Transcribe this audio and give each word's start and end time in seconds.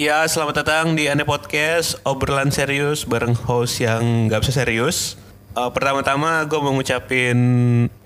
Ya, 0.00 0.24
selamat 0.24 0.64
datang 0.64 0.96
di 0.96 1.04
Ane 1.04 1.20
Podcast, 1.28 2.00
obrolan 2.08 2.48
serius 2.48 3.04
bareng 3.04 3.36
host 3.36 3.76
yang 3.84 4.24
gak 4.24 4.40
bisa 4.40 4.64
serius. 4.64 5.20
Uh, 5.52 5.68
pertama-tama 5.68 6.48
gue 6.48 6.56
mau 6.64 6.72
ngucapin 6.72 7.36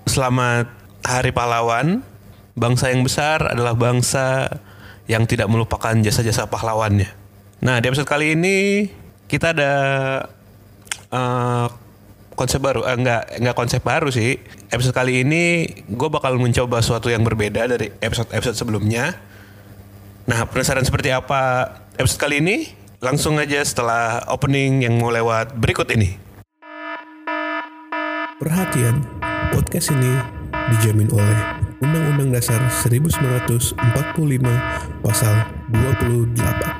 selamat 0.03 0.67
Hari 1.07 1.31
Pahlawan. 1.31 2.03
Bangsa 2.59 2.91
yang 2.91 3.07
besar 3.07 3.39
adalah 3.55 3.71
bangsa 3.71 4.51
yang 5.07 5.23
tidak 5.31 5.47
melupakan 5.47 5.95
jasa-jasa 5.95 6.51
pahlawannya. 6.51 7.07
Nah, 7.63 7.79
di 7.79 7.87
episode 7.87 8.11
kali 8.11 8.35
ini 8.35 8.91
kita 9.31 9.55
ada 9.55 9.73
uh, 11.15 11.71
konsep 12.35 12.59
baru, 12.59 12.83
eh, 12.83 12.99
enggak 12.99 13.39
enggak 13.39 13.55
konsep 13.55 13.79
baru 13.79 14.11
sih. 14.11 14.35
Episode 14.75 14.91
kali 14.91 15.23
ini 15.23 15.63
gue 15.87 16.09
bakal 16.11 16.35
mencoba 16.35 16.83
sesuatu 16.83 17.07
yang 17.07 17.23
berbeda 17.23 17.63
dari 17.63 17.95
episode-episode 18.03 18.59
sebelumnya. 18.59 19.15
Nah, 20.27 20.43
penasaran 20.43 20.83
seperti 20.83 21.07
apa 21.07 21.71
episode 21.95 22.19
kali 22.19 22.43
ini? 22.43 22.67
Langsung 22.99 23.39
aja 23.39 23.63
setelah 23.63 24.27
opening 24.27 24.83
yang 24.83 24.99
mau 24.99 25.07
lewat 25.07 25.55
berikut 25.55 25.87
ini. 25.95 26.19
Perhatian, 28.35 29.07
podcast 29.55 29.87
ini 29.95 30.19
dijamin 30.75 31.07
oleh 31.15 31.39
Undang-Undang 31.79 32.35
Dasar 32.35 32.59
1945 32.59 33.79
Pasal 34.99 35.47
28. 35.71 36.76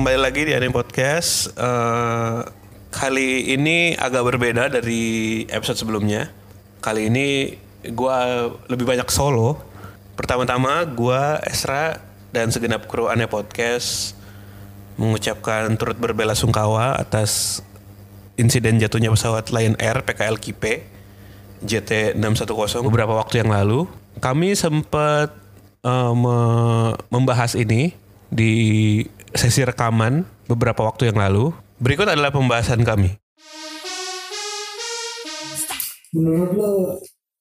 Kembali 0.00 0.16
lagi 0.16 0.48
di 0.48 0.56
Anime 0.56 0.72
Podcast. 0.72 1.52
Eh, 1.60 2.38
kali 2.88 3.52
ini 3.52 3.92
agak 3.92 4.32
berbeda 4.32 4.72
dari 4.72 5.44
episode 5.44 5.76
sebelumnya. 5.76 6.32
Kali 6.80 7.12
ini 7.12 7.52
gua 7.92 8.48
lebih 8.72 8.88
banyak 8.88 9.04
solo. 9.12 9.60
Pertama-tama 10.16 10.88
gua 10.88 11.36
Esra 11.44 12.00
dan 12.32 12.48
segenap 12.48 12.88
kru 12.88 13.12
Anime 13.12 13.28
Podcast 13.28 14.16
mengucapkan 14.96 15.68
turut 15.76 16.00
berbela 16.00 16.32
sungkawa 16.32 16.96
atas 16.96 17.60
insiden 18.40 18.80
jatuhnya 18.80 19.12
pesawat 19.12 19.52
Lion 19.52 19.76
Air 19.76 20.00
PKLKP 20.00 20.80
JT610 21.60 22.88
beberapa 22.88 23.20
waktu 23.20 23.44
yang 23.44 23.52
lalu. 23.52 23.84
Kami 24.16 24.56
sempat 24.56 25.36
eh, 25.84 26.12
me- 26.16 26.96
membahas 27.12 27.52
ini 27.52 27.92
di 28.32 29.04
sesi 29.34 29.62
rekaman 29.62 30.26
beberapa 30.46 30.86
waktu 30.86 31.10
yang 31.10 31.18
lalu. 31.18 31.54
Berikut 31.80 32.06
adalah 32.06 32.34
pembahasan 32.34 32.84
kami. 32.84 33.16
Menurut 36.10 36.50
lo 36.58 36.70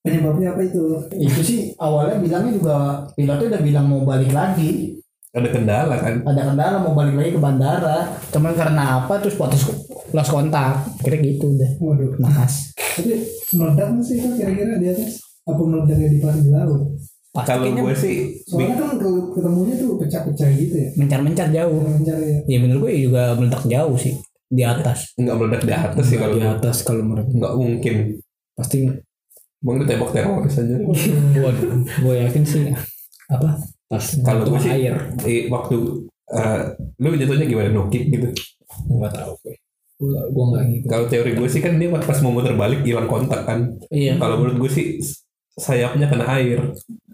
penyebabnya 0.05 0.53
apa 0.55 0.61
itu? 0.63 0.83
Itu 1.17 1.41
sih 1.41 1.59
awalnya 1.81 2.21
bilangnya 2.21 2.51
juga 2.55 2.77
pilotnya 3.17 3.57
udah 3.57 3.61
bilang 3.65 3.85
mau 3.89 4.01
balik 4.05 4.31
lagi. 4.31 4.95
Ada 5.29 5.49
kendala 5.49 5.95
kan? 5.97 6.15
Ada 6.25 6.41
kendala 6.53 6.77
mau 6.81 6.93
balik 6.97 7.15
lagi 7.17 7.31
ke 7.37 7.41
bandara. 7.41 7.97
Cuman 8.29 8.53
karena 8.53 9.03
apa 9.03 9.21
terus 9.21 9.37
putus 9.37 9.65
lost 10.13 10.31
kontak. 10.31 10.85
Kira 11.01 11.17
gitu 11.21 11.53
udah. 11.57 11.71
Waduh. 11.81 12.11
Nahas. 12.21 12.73
Tapi 12.77 13.13
meledak 13.53 13.89
sih 14.05 14.21
itu 14.21 14.29
kira-kira 14.37 14.77
di 14.77 14.87
atas? 14.89 15.21
Apa 15.49 15.61
meledaknya 15.65 16.09
di 16.13 16.19
di 16.21 16.49
laut? 16.53 16.98
Pasti 17.29 17.45
Kalau 17.47 17.69
gue 17.69 17.93
sih 17.93 18.15
Soalnya 18.43 18.75
kan 18.75 18.97
ke- 18.97 19.27
ketemunya 19.31 19.75
tuh 19.75 19.89
pecah-pecah 19.95 20.49
gitu 20.51 20.75
ya. 20.75 20.89
mencar-mencar 20.95 21.47
jauh. 21.49 21.77
Mencari 21.79 22.25
ya. 22.25 22.39
Ya 22.47 22.57
bener 22.59 22.77
gue 22.79 22.91
juga 22.99 23.23
meledak 23.33 23.63
jauh 23.63 23.95
sih 23.95 24.13
di 24.47 24.63
atas. 24.63 25.13
nggak 25.13 25.35
meledak 25.35 25.61
di 25.61 25.71
atas 25.71 26.03
sih 26.03 26.17
kalau 26.17 26.33
di 26.33 26.41
atas 26.41 26.77
kalau 26.81 27.01
menurut 27.03 27.29
nggak 27.29 27.53
mungkin. 27.53 27.95
pasti 28.53 28.77
Bang 29.59 29.75
ditembak 29.77 30.09
teroris 30.09 30.55
aja. 30.55 30.75
waduh 31.43 31.69
gue 31.83 32.13
yakin 32.17 32.43
sih 32.43 32.71
apa 33.27 33.59
pas 33.85 34.05
Kalau 34.19 34.43
gue 34.45 34.57
sih 34.57 34.71
air 34.71 34.95
eh, 35.21 35.45
waktu 35.47 35.75
eh, 36.29 36.61
lu 36.97 37.13
jatuhnya 37.13 37.45
gimana 37.45 37.69
no 37.69 37.85
kick 37.85 38.07
gitu. 38.07 38.25
nggak 38.89 39.11
tahu 39.11 39.31
gue 39.39 39.53
gue 39.99 40.11
gue 40.25 40.43
nggak 40.45 40.63
gitu 40.71 40.85
Kalau 40.87 41.05
teori 41.05 41.31
gue 41.33 41.45
sih 41.45 41.59
kan 41.59 41.75
dia 41.75 41.91
pas 41.91 42.17
mau 42.19 42.31
muter 42.31 42.55
balik 42.55 42.81
hilang 42.81 43.05
kontak 43.05 43.43
kan. 43.43 43.69
iya 43.89 44.15
Kalau 44.15 44.39
menurut 44.39 44.57
gue 44.59 44.71
sih 44.71 44.85
sayapnya 45.59 46.07
kena 46.07 46.25
air. 46.31 46.59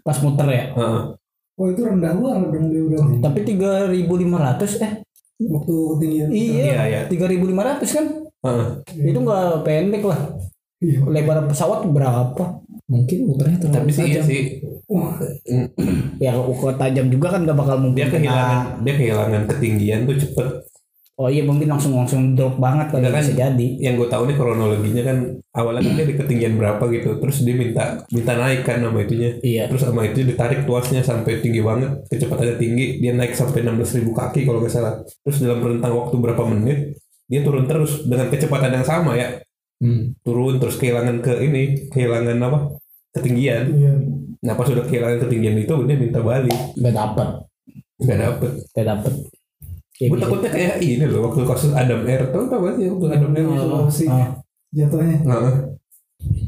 pas 0.00 0.16
muter 0.18 0.46
ya 0.48 0.64
Heeh. 0.72 1.02
Oh 1.56 1.66
itu 1.66 1.82
rendah 1.82 2.14
banget 2.14 2.46
dong 2.48 2.66
dia 2.68 2.82
udah 2.84 3.00
tapi 3.20 3.42
3500 3.42 4.78
eh 4.78 4.92
waktu 5.42 5.74
ketinggian. 5.92 6.28
iya 6.30 6.62
Iya, 6.62 6.82
iya. 6.86 7.00
3500 7.06 7.90
kan 7.90 8.06
Heeh. 8.42 8.66
itu 9.04 9.18
nggak 9.18 9.46
pendek 9.62 10.02
lah 10.02 10.20
Iya. 10.76 11.00
lebar 11.04 11.48
pesawat 11.48 11.88
berapa 11.88 12.44
mungkin 12.86 13.18
muternya 13.26 13.58
terlalu 13.58 13.76
Tapi 13.80 13.90
sih 13.90 14.04
iya 14.04 14.12
tajam. 14.14 14.24
sih 14.24 14.42
Wah, 14.86 15.18
ya 16.16 16.30
kalau 16.30 16.74
tajam 16.76 17.06
juga 17.08 17.26
kan 17.28 17.42
nggak 17.42 17.58
bakal 17.58 17.76
mungkin 17.80 17.96
dia 17.96 18.06
kena. 18.06 18.14
kehilangan 18.22 18.60
dia 18.84 18.94
kehilangan 18.94 19.42
ketinggian 19.48 20.00
tuh 20.04 20.16
cepet. 20.16 20.48
Oh 21.16 21.28
iya 21.32 21.42
mungkin 21.48 21.72
langsung 21.72 21.96
langsung 21.96 22.36
drop 22.36 22.60
banget 22.60 22.92
kalau 22.92 23.00
Enggak 23.00 23.14
kan? 23.16 23.22
bisa 23.24 23.34
jadi 23.34 23.68
Yang 23.80 23.94
gue 24.04 24.08
tahu 24.12 24.22
nih 24.28 24.36
kronologinya 24.36 25.02
kan 25.02 25.16
awalnya 25.56 25.82
kan 25.88 25.92
dia 25.96 26.06
di 26.06 26.16
ketinggian 26.20 26.54
berapa 26.60 26.84
gitu, 26.92 27.10
terus 27.16 27.36
dia 27.40 27.56
minta 27.56 28.04
minta 28.12 28.32
naik 28.36 28.68
kan 28.68 28.84
sama 28.84 29.00
itunya. 29.00 29.30
iya 29.40 29.64
Terus 29.72 29.82
sama 29.88 30.04
itu 30.04 30.20
ditarik 30.28 30.68
tuasnya 30.68 31.00
sampai 31.00 31.40
tinggi 31.40 31.64
banget, 31.64 32.04
kecepatannya 32.12 32.56
tinggi, 32.60 33.00
dia 33.00 33.16
naik 33.16 33.32
sampai 33.32 33.64
16.000 33.64 34.04
kaki 34.12 34.40
kalau 34.44 34.60
nggak 34.60 34.74
salah. 34.76 35.00
Terus 35.24 35.36
dalam 35.40 35.64
rentang 35.64 35.96
waktu 35.96 36.14
berapa 36.20 36.42
menit, 36.44 37.00
dia 37.24 37.40
turun 37.40 37.64
terus 37.64 38.04
dengan 38.04 38.28
kecepatan 38.28 38.76
yang 38.76 38.84
sama 38.84 39.16
ya, 39.16 39.40
hmm. 39.80 40.20
turun 40.20 40.60
terus 40.60 40.76
kehilangan 40.76 41.24
ke 41.24 41.32
ini, 41.40 41.88
kehilangan 41.88 42.36
apa? 42.44 42.58
Ketinggian. 43.16 43.64
iya. 43.72 43.92
Nah 44.44 44.52
pas 44.52 44.68
udah 44.68 44.84
kehilangan 44.84 45.24
ketinggian 45.24 45.56
itu, 45.64 45.74
dia 45.88 45.96
minta 45.96 46.20
balik, 46.20 46.76
nggak 46.76 46.92
dapet 46.92 47.28
nggak 47.96 48.18
dapet. 48.20 48.50
nggak 48.76 48.86
dapet 48.92 49.14
ya, 49.96 50.06
Gue 50.08 50.16
bisa. 50.16 50.24
takutnya 50.28 50.50
kayak 50.52 50.74
ini 50.80 51.04
loh 51.08 51.20
waktu 51.28 51.40
kasus 51.48 51.72
Adam 51.72 52.00
Air, 52.04 52.22
tau 52.32 52.44
tau 52.48 52.60
gak 52.64 52.74
sih 52.76 52.86
waktu 52.92 53.06
Adam 53.16 53.32
Air? 53.32 53.46
Iya. 53.46 53.62
Oh, 53.64 53.88
sih. 53.88 54.08
oh. 54.08 54.28
Jatuhnya. 54.76 55.16
Heeh. 55.24 55.54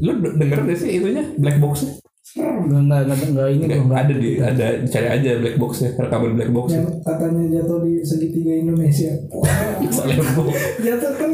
Lu 0.04 0.10
denger 0.20 0.58
gak 0.68 0.78
sih 0.78 0.90
itunya 1.00 1.24
black 1.38 1.58
box-nya? 1.58 1.92
nggak 2.36 2.82
nggak 2.84 3.00
nggak 3.08 3.28
nggak 3.32 3.48
ini 3.56 3.64
Nggak, 3.64 3.78
gua 3.80 3.86
nggak 3.88 4.02
ada 4.04 4.14
di 4.20 4.30
ada 4.36 4.66
cari 4.84 5.08
aja 5.08 5.30
black 5.40 5.56
box-nya 5.56 5.88
rekaman 5.96 6.32
black 6.36 6.50
box 6.52 6.66
Yang 6.76 6.86
katanya 7.00 7.42
jatuh 7.56 7.78
di 7.80 7.92
segitiga 8.04 8.52
Indonesia. 8.52 9.12
Wah, 9.32 10.60
jatuh 10.76 11.12
kan 11.16 11.30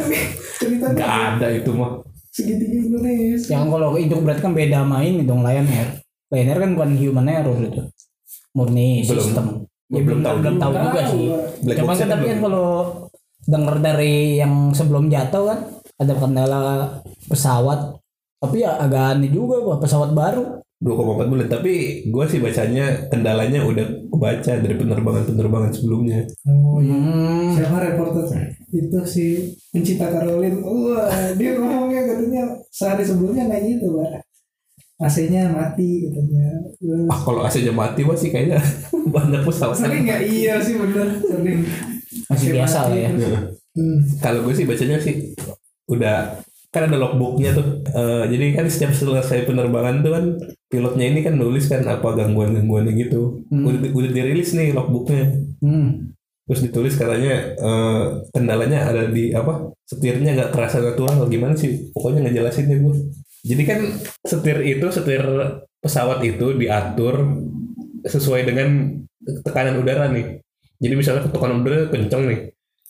ceritanya 0.62 0.94
nggak 0.94 1.12
ada 1.34 1.46
itu 1.50 1.70
mah 1.74 1.98
segitiga 2.30 2.78
Indonesia. 2.78 3.50
Yang 3.58 3.64
kalau 3.74 3.90
itu 3.98 4.14
berarti 4.22 4.42
kan 4.42 4.52
beda 4.54 4.78
main 4.86 5.12
dong 5.26 5.42
Lion 5.42 5.66
Air. 5.66 5.88
Lion 6.30 6.46
Air 6.50 6.58
kan 6.62 6.70
bukan 6.78 6.90
human 6.94 7.26
error 7.26 7.58
itu. 7.58 7.82
Murni 8.54 9.02
Belum. 9.02 9.18
sistem. 9.22 9.46
Ya, 9.92 10.00
Belum 10.00 10.06
belum 10.06 10.20
tahu 10.24 10.36
belum 10.40 10.56
tahu 10.56 10.72
juga 10.72 11.00
Tahu, 11.04 11.12
sih. 11.12 11.26
Black 11.60 11.76
Cuman 11.76 11.94
kan 12.00 12.08
tapi 12.08 12.24
kan 12.32 12.38
kalau 12.40 12.68
dengar 13.44 13.76
dari 13.84 14.14
yang 14.40 14.54
sebelum 14.72 15.04
jatuh 15.12 15.44
kan 15.52 15.58
ada 16.00 16.12
kendala 16.16 16.62
pesawat. 17.28 18.00
Tapi 18.40 18.56
ya 18.64 18.76
agak 18.80 19.16
aneh 19.16 19.32
juga 19.32 19.60
gua 19.60 19.76
pesawat 19.80 20.16
baru. 20.16 20.64
2,4 20.84 21.32
bulan 21.32 21.48
tapi 21.48 22.04
gue 22.12 22.24
sih 22.28 22.44
bacanya 22.44 23.08
kendalanya 23.08 23.64
udah 23.64 24.04
kebaca 24.12 24.52
dari 24.60 24.76
penerbangan-penerbangan 24.76 25.72
sebelumnya 25.72 26.28
Oh 26.44 26.76
iya. 26.76 26.92
Hmm. 26.92 27.56
Siapa 27.56 27.76
reporter 27.80 28.52
itu 28.68 28.98
si 29.08 29.24
pencipta 29.72 30.12
Karolin? 30.12 30.60
Wah, 30.60 31.32
dia 31.40 31.56
ngomongnya 31.56 32.04
katanya 32.04 32.42
sehari 32.68 33.06
sebelumnya 33.06 33.48
kayak 33.48 33.64
gitu, 33.64 33.96
Pak. 33.96 34.23
AC-nya 35.04 35.42
mati 35.48 35.88
katanya. 36.04 36.48
Terus, 36.74 37.06
ah 37.06 37.20
kalau 37.20 37.40
AC-nya 37.42 37.72
mati 37.72 38.00
masih 38.02 38.28
kayaknya 38.28 38.58
banyak 39.14 39.42
pesawat 39.42 39.76
sering 39.76 40.02
nggak 40.02 40.22
iya 40.24 40.54
sih 40.58 40.74
bener 40.74 41.08
sering. 41.20 41.60
Masih 42.24 42.48
AC 42.48 42.54
biasa 42.54 42.78
mati, 42.78 42.88
lah 42.88 42.98
ya. 42.98 43.10
terus, 43.12 43.42
Hmm. 43.74 43.98
kalau 44.18 44.40
gue 44.42 44.54
sih 44.54 44.64
bacanya 44.64 44.96
sih 44.96 45.34
udah 45.84 46.38
kan 46.70 46.86
ada 46.86 46.94
logbooknya 46.94 47.50
tuh 47.52 47.66
Eh, 47.86 48.24
jadi 48.28 48.54
kan 48.54 48.66
setiap 48.66 48.90
selesai 48.90 49.42
penerbangan 49.44 49.98
tuh 49.98 50.10
kan 50.10 50.24
pilotnya 50.64 51.06
ini 51.06 51.20
kan 51.20 51.34
nulis 51.34 51.66
kan 51.66 51.82
apa 51.84 52.14
gangguan-gangguannya 52.14 52.94
gitu 52.96 53.42
Hmm. 53.50 53.66
udah, 53.66 53.90
udah 53.90 54.10
dirilis 54.10 54.54
nih 54.54 54.70
logbooknya 54.70 55.26
Hmm. 55.58 56.14
terus 56.44 56.62
ditulis 56.62 56.94
katanya 56.94 57.34
eh, 57.52 58.02
kendalanya 58.30 58.86
ada 58.86 59.06
di 59.06 59.30
apa 59.30 59.74
setirnya 59.82 60.34
nggak 60.34 60.50
kerasa 60.50 60.78
natural 60.78 61.26
gimana 61.26 61.54
sih 61.54 61.90
pokoknya 61.90 62.30
ngejelasinnya 62.30 62.78
gue 62.78 62.94
jadi 63.44 63.62
kan 63.62 63.80
setir 64.24 64.58
itu 64.64 64.86
setir 64.88 65.22
pesawat 65.78 66.24
itu 66.24 66.56
diatur 66.56 67.28
sesuai 68.02 68.48
dengan 68.48 68.68
tekanan 69.44 69.78
udara 69.78 70.08
nih 70.08 70.40
jadi 70.76 70.94
misalnya 70.96 71.28
tekanan 71.28 71.60
udara 71.60 71.88
kenceng 71.88 72.24
nih 72.26 72.40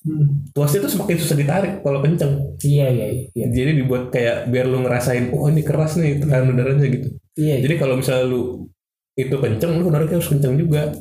Hmm. 0.05 0.53
tuasnya 0.53 0.85
itu 0.85 0.93
semakin 0.93 1.17
susah 1.17 1.33
ditarik 1.33 1.73
kalau 1.81 2.05
kenceng 2.05 2.61
Iya 2.61 2.93
iya 2.93 3.07
iya. 3.33 3.47
jadi 3.49 3.73
dibuat 3.73 4.13
kayak 4.13 4.53
biar 4.53 4.69
lu 4.69 4.85
ngerasain 4.85 5.33
oh 5.33 5.49
ini 5.49 5.65
keras 5.65 5.97
nih 5.97 6.21
tekanan 6.21 6.53
udaranya 6.53 6.85
gitu 6.93 7.09
Iya. 7.41 7.65
jadi 7.65 7.81
kalau 7.81 7.97
misalnya 7.97 8.29
lu 8.29 8.69
itu 9.17 9.33
kenceng 9.33 9.81
lu 9.81 9.89
nariknya 9.89 10.21
harus 10.21 10.29
kenceng 10.29 10.61
juga 10.61 10.93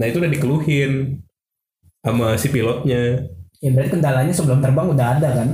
nah 0.00 0.08
itu 0.08 0.16
udah 0.16 0.32
dikeluhin 0.32 1.20
sama 2.00 2.40
si 2.40 2.48
pilotnya 2.48 3.28
Ya 3.60 3.68
berarti 3.68 4.00
kendalanya 4.00 4.32
sebelum 4.32 4.64
terbang 4.64 4.88
udah 4.88 5.06
ada 5.12 5.28
kan? 5.36 5.48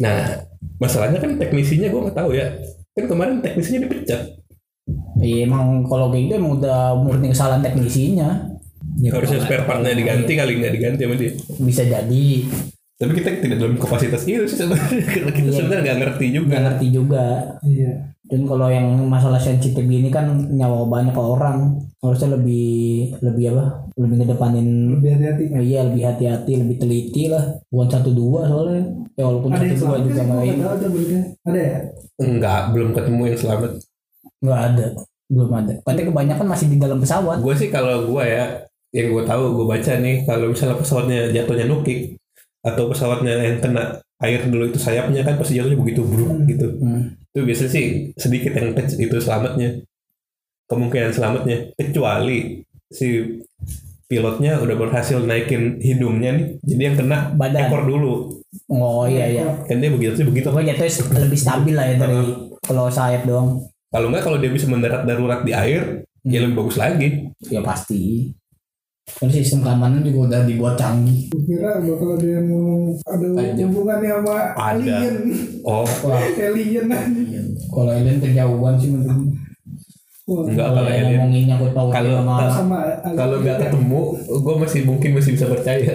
nah 0.00 0.48
masalahnya 0.78 1.18
kan 1.22 1.38
teknisinya 1.38 1.88
gue 1.88 2.00
nggak 2.08 2.18
tahu 2.18 2.30
ya 2.34 2.46
kan 2.92 3.04
kemarin 3.08 3.38
teknisinya 3.40 3.86
dipecat 3.88 4.22
Iya 5.22 5.46
emang 5.46 5.86
kalau 5.86 6.10
kayak 6.10 6.26
gitu 6.26 6.34
emang 6.42 6.58
udah 6.58 6.98
murni 6.98 7.30
kesalahan 7.30 7.62
teknisinya. 7.62 8.50
Ya, 8.98 9.14
harusnya 9.14 9.38
spare 9.38 9.62
partnya 9.62 9.94
diganti 9.94 10.34
kali 10.34 10.58
nggak 10.58 10.74
diganti 10.74 11.00
sama 11.06 11.14
dia 11.14 11.32
Bisa 11.62 11.82
jadi 11.86 12.26
tapi 13.02 13.18
kita 13.18 13.42
tidak 13.42 13.58
dalam 13.58 13.74
kapasitas 13.82 14.22
itu 14.30 14.46
sih 14.46 14.62
sebenarnya 14.62 15.02
karena 15.18 15.30
kita 15.34 15.48
Iya. 15.50 15.56
sebenarnya 15.58 15.82
nggak 15.82 15.98
ngerti 16.06 16.26
juga 16.30 16.46
nggak 16.46 16.64
ngerti 16.70 16.86
juga. 16.94 17.24
Iya. 17.66 17.92
Dan 18.30 18.40
kalau 18.46 18.68
yang 18.70 18.86
masalah 19.10 19.40
sensitif 19.42 19.82
gini 19.82 20.06
kan 20.06 20.26
nyawa 20.54 20.86
banyak 20.86 21.16
orang 21.18 21.82
harusnya 22.02 22.34
lebih 22.34 23.14
lebih 23.22 23.54
apa? 23.54 23.86
Lebih 23.94 24.16
ngedepanin 24.18 24.68
Lebih 24.98 25.10
hati-hati. 25.14 25.44
Ya, 25.54 25.60
iya 25.62 25.80
lebih 25.86 26.02
hati-hati, 26.02 26.52
lebih 26.58 26.76
teliti 26.82 27.30
lah. 27.30 27.62
Bukan 27.70 27.88
satu 27.88 28.10
dua 28.10 28.50
soalnya. 28.50 28.82
Ya 29.14 29.22
walaupun 29.30 29.54
Ada 29.54 29.64
satu 29.70 29.84
dua 29.86 29.98
juga 30.02 30.22
kan? 30.26 30.34
nggak 30.58 30.90
beritanya. 30.90 31.22
Ada 31.46 31.60
ya? 31.62 31.78
Enggak, 32.18 32.60
belum 32.74 32.88
ketemu 32.90 33.22
yang 33.30 33.38
selamat. 33.38 33.72
Nggak 34.42 34.60
ada, 34.66 34.86
belum 35.30 35.50
ada. 35.54 35.72
Katanya 35.86 36.06
kebanyakan 36.10 36.46
masih 36.50 36.66
di 36.66 36.76
dalam 36.82 36.98
pesawat. 36.98 37.36
Gue 37.38 37.54
sih 37.54 37.70
kalau 37.70 38.10
gue 38.10 38.24
ya, 38.26 38.44
yang 38.90 39.06
gue 39.14 39.22
tahu 39.22 39.42
gue 39.54 39.66
baca 39.70 39.92
nih, 40.02 40.16
kalau 40.26 40.46
misalnya 40.50 40.76
pesawatnya 40.82 41.18
jatuhnya 41.30 41.66
nukik 41.70 42.18
atau 42.66 42.90
pesawatnya 42.90 43.34
yang 43.38 43.56
kena 43.62 44.02
air 44.22 44.38
dulu 44.46 44.70
itu 44.70 44.78
sayapnya 44.78 45.26
kan 45.26 45.34
pasti 45.34 45.58
jatuhnya 45.58 45.78
begitu 45.78 46.02
buruk 46.02 46.46
gitu. 46.50 46.66
Hmm. 46.78 47.14
Itu 47.30 47.46
biasanya 47.46 47.70
sih 47.70 47.84
sedikit 48.18 48.54
yang 48.58 48.74
kecil 48.74 48.98
itu 49.06 49.16
selamatnya. 49.18 49.82
Kemungkinan 50.72 51.10
selamatnya 51.12 51.56
kecuali 51.76 52.64
si 52.88 53.08
pilotnya 54.08 54.60
udah 54.60 54.76
berhasil 54.76 55.20
naikin 55.24 55.80
hidungnya 55.80 56.36
nih, 56.36 56.46
jadi 56.64 56.82
yang 56.92 56.96
kena 57.00 57.18
Badan. 57.32 57.68
ekor 57.68 57.88
dulu. 57.88 58.14
Oh 58.68 59.08
iya 59.08 59.24
iya. 59.28 59.44
Kan 59.64 59.80
dia 59.80 59.88
begitu 59.88 60.20
sih 60.20 60.26
begitu. 60.28 60.52
Pokoknya 60.52 60.76
jatuhnya 60.76 61.24
lebih 61.24 61.40
stabil 61.40 61.72
lah 61.72 61.86
ya 61.88 61.96
dari 61.96 62.20
kalau 62.60 62.92
sayap 62.92 63.24
doang. 63.24 63.64
Kalau 63.88 64.08
nggak 64.12 64.24
kalau 64.24 64.36
dia 64.40 64.52
bisa 64.52 64.68
mendarat 64.68 65.08
darurat 65.08 65.40
di 65.44 65.52
air, 65.56 66.04
ya 66.24 66.44
lebih 66.44 66.60
bagus 66.60 66.76
lagi. 66.76 67.32
Ya 67.48 67.64
pasti. 67.64 68.32
Kan 69.02 69.28
sistem 69.28 69.66
keamanan 69.66 70.04
juga 70.04 70.28
udah 70.28 70.40
dibuat 70.44 70.76
canggih. 70.76 71.32
Kira 71.48 71.80
bakal 71.80 72.16
ada 72.16 72.26
yang 72.28 72.46
ngomong 72.48 72.96
ada 73.02 73.26
hubungannya 73.64 74.08
sama 74.14 74.36
Ada. 74.54 74.72
alien. 74.76 75.16
Oh, 75.66 75.84
Alien 76.06 76.86
kalau 77.72 77.90
alien 77.90 78.18
kejauhan 78.20 78.74
sih 78.78 78.88
mungkin. 78.92 79.36
Enggak 80.22 80.54
Kalau 80.54 80.78
kalau 80.78 80.86
yang 80.86 81.02
alien. 81.02 81.18
ngomongin 81.18 81.42
nyangkut 81.50 81.72
paut 81.72 81.90
Kalau- 81.90 82.22
sama. 82.48 82.78
Kalau 83.12 83.36
nggak 83.42 83.56
ketemu, 83.58 84.00
gue 84.22 84.54
masih 84.56 84.80
mungkin 84.84 85.10
masih 85.12 85.30
bisa 85.34 85.46
percaya. 85.46 85.92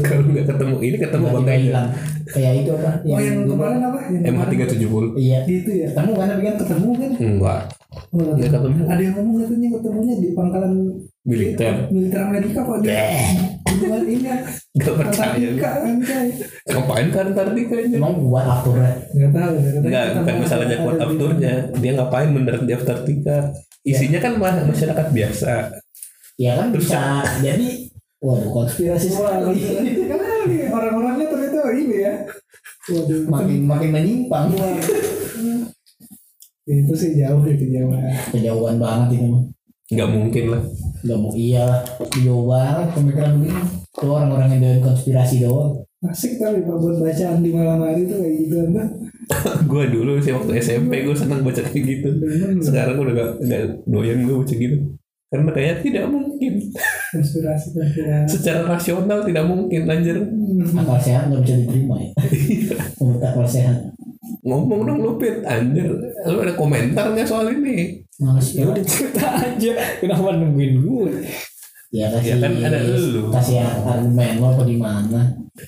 Kalau 0.00 0.22
nggak 0.24 0.46
ketemu, 0.46 0.76
ini 0.80 0.96
ketemu 0.96 1.24
tiba-tiba 1.26 1.40
makanya. 1.44 1.60
hilang. 1.60 1.88
Kayak 2.28 2.52
itu 2.58 2.70
apa? 2.74 2.90
Oh 3.04 3.18
yang 3.18 3.38
kemarin 3.44 3.80
apa? 3.82 3.98
Yang 4.06 4.22
MH 4.24 4.40
kemarin? 4.40 4.68
370 4.72 5.06
Iya. 5.14 5.38
Gitu 5.44 5.70
ya. 5.74 5.86
Ketemu 5.88 6.12
kan 6.14 6.26
tapi 6.26 6.42
kan 6.42 6.54
Ketemu 6.56 6.88
kan? 6.90 7.10
enggak 7.18 7.60
Oh, 8.08 8.20
Nggak 8.30 8.50
ketemu. 8.50 8.78
Ada 8.86 9.02
yang 9.02 9.14
ngomong 9.14 9.34
katanya 9.38 9.68
ketemunya 9.74 10.14
di 10.16 10.28
pangkalan 10.32 10.72
militer 11.26 11.90
militer 11.90 12.20
Amerika 12.24 12.60
kok 12.62 12.78
di 12.82 12.88
hubungan 13.68 14.02
ini 14.06 14.26
ya. 14.26 14.36
nggak 14.74 14.94
percaya 14.96 15.48
ngapain 16.68 17.06
ke 17.10 17.18
Antartika 17.20 17.74
Emang 17.94 18.14
buat 18.26 18.44
aktornya. 18.44 18.92
Nggak 19.14 19.30
tahu. 19.34 19.54
Enggak, 19.86 20.04
bukan 20.18 20.34
masalahnya 20.42 20.76
di- 20.76 20.98
afturnya 20.98 21.52
dia 21.78 21.92
ngapain 21.94 22.30
mendarat 22.30 22.62
di 22.64 22.72
Antartika 22.74 23.38
isinya 23.82 24.18
kan 24.18 24.32
ma- 24.36 24.66
masyarakat 24.66 25.06
biasa 25.10 25.52
Ya 26.38 26.54
kan 26.54 26.70
bisa 26.70 27.22
jadi 27.42 27.90
Waduh 28.18 28.50
konspirasi 28.50 29.14
Wah, 29.14 29.46
sekali. 29.46 29.62
itu 29.94 30.10
kan 30.10 30.18
orang-orangnya 30.74 31.26
ternyata 31.30 31.70
ini 31.70 32.02
ya. 32.02 32.14
Waduh, 32.90 33.30
makin 33.30 33.62
makin 33.62 33.90
menyimpang. 33.94 34.46
itu 36.66 36.92
sih 36.92 37.14
jauh 37.14 37.40
deh 37.46 37.54
kejauhan. 37.54 38.02
Kejauhan 38.34 38.76
banget 38.76 39.08
ini 39.14 39.26
mah. 39.30 39.42
Nggak 39.88 40.10
mungkin 40.12 40.44
lah 40.52 40.62
Gak 40.98 41.18
mau 41.18 41.30
iya 41.30 41.62
lah. 41.62 41.80
Jauh 42.26 42.50
banget 42.50 42.90
pemikiran 42.90 43.38
begini. 43.38 43.62
Tuh 43.94 44.10
orang-orang 44.10 44.48
yang 44.58 44.60
doain 44.66 44.82
konspirasi 44.82 45.46
doang. 45.46 45.78
Asik 46.02 46.38
tapi 46.42 46.62
pak 46.62 46.74
buat 46.78 46.98
bacaan 47.02 47.38
di 47.42 47.50
malam 47.54 47.82
hari 47.82 48.06
tuh 48.06 48.18
kayak 48.18 48.34
gitu 48.46 48.54
kan. 48.74 48.88
gue 49.70 49.84
dulu 49.92 50.16
sih 50.24 50.32
waktu 50.32 50.52
SMP 50.56 51.04
gue 51.04 51.12
senang 51.12 51.44
baca 51.44 51.60
kayak 51.60 51.84
gitu 51.84 52.08
sekarang 52.64 52.96
gue 52.96 53.04
udah 53.12 53.16
gak, 53.16 53.32
gak 53.44 53.62
doyan 53.84 54.24
gue 54.24 54.36
baca 54.40 54.54
gitu 54.56 54.76
karena 55.28 55.50
kayaknya 55.52 55.76
tidak 55.84 56.04
mungkin 56.08 56.52
konspirasi 57.12 57.66
konspirasi. 57.76 58.28
secara 58.32 58.64
rasional 58.64 59.20
tidak 59.28 59.44
mungkin 59.44 59.84
anjir 59.84 60.16
Akal 60.72 60.96
sehat 60.96 61.28
nggak 61.28 61.42
bisa 61.44 61.54
diterima 61.64 61.96
ya. 62.00 62.10
Menurut 62.98 63.22
akal 63.22 63.46
sehat. 63.46 63.76
Ngomong 64.48 64.80
dong 64.82 64.98
lu 64.98 65.12
Pit 65.14 65.44
anjir 65.44 65.92
lu 66.24 66.38
ada 66.38 66.54
komentar 66.54 67.12
nggak 67.12 67.24
soal 67.24 67.52
ini 67.52 68.00
Males 68.18 68.50
Ya 68.50 68.66
udah 68.66 68.82
cerita 68.82 69.30
aja. 69.30 69.72
Kenapa 70.00 70.34
nungguin 70.34 70.82
gue? 70.82 71.12
Ya 71.88 72.10
kasih 72.10 72.34
Ya 72.34 72.36
kan 72.42 72.52
ada 72.58 72.78
lu. 72.82 73.30
kasih 73.30 73.62
argumen 73.62 74.30
lo 74.36 74.46
apa 74.50 74.62
di 74.64 74.76
mana? 74.76 75.20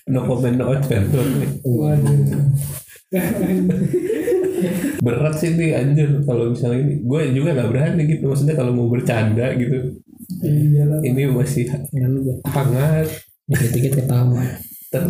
no 0.07 0.23
comment 0.23 0.55
no 0.55 0.65
Waduh. 0.71 2.19
berat 5.01 5.35
sih 5.35 5.51
nih 5.53 5.75
anjir 5.75 6.23
kalau 6.23 6.51
misalnya 6.51 6.79
ini 6.81 6.95
gue 7.01 7.21
juga 7.33 7.57
gak 7.57 7.71
berani 7.71 8.03
gitu 8.07 8.25
maksudnya 8.25 8.55
kalau 8.55 8.71
mau 8.71 8.87
bercanda 8.87 9.51
gitu 9.55 9.99
Iya 10.41 10.85
lah. 10.87 11.01
ini 11.03 11.27
masih 11.27 11.67
hangat 12.47 13.07
Dikit-dikit 13.45 13.93
ketawa. 13.97 14.47
ter 14.89 15.03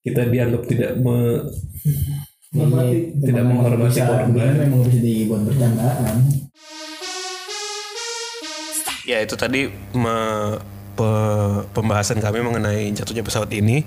kita 0.00 0.26
dianggap 0.26 0.62
tidak 0.64 0.94
me, 0.96 1.42
Hormati. 2.52 2.96
Tidak 3.16 3.44
menghormati 3.44 3.98
korban. 4.00 4.50
Memang 4.60 4.80
bisa 4.84 5.00
dibuat 5.00 5.40
bercandaan. 5.48 6.16
Ya 9.02 9.18
itu 9.18 9.34
tadi 9.34 9.66
me- 9.96 10.62
pe- 10.94 11.62
pembahasan 11.74 12.22
kami 12.22 12.38
mengenai 12.44 12.92
jatuhnya 12.94 13.24
pesawat 13.26 13.50
ini 13.50 13.82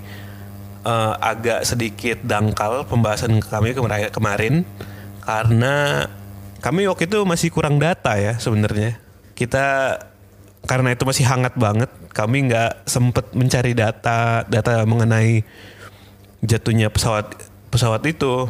Eh, 0.86 1.14
agak 1.18 1.66
sedikit 1.66 2.22
dangkal 2.22 2.86
pembahasan 2.86 3.42
kami 3.42 3.74
kemar- 3.74 4.14
kemarin 4.14 4.62
karena 5.18 6.06
kami 6.62 6.86
waktu 6.86 7.10
itu 7.10 7.26
masih 7.26 7.50
kurang 7.50 7.82
data 7.82 8.14
ya 8.14 8.38
sebenarnya. 8.38 8.94
Kita 9.34 9.98
karena 10.62 10.94
itu 10.94 11.02
masih 11.02 11.26
hangat 11.26 11.58
banget, 11.58 11.90
kami 12.14 12.46
nggak 12.46 12.86
sempet 12.86 13.34
mencari 13.34 13.74
data 13.74 14.46
data 14.46 14.86
mengenai 14.86 15.42
jatuhnya 16.46 16.86
pesawat 16.86 17.34
pesawat 17.68 18.02
itu. 18.06 18.48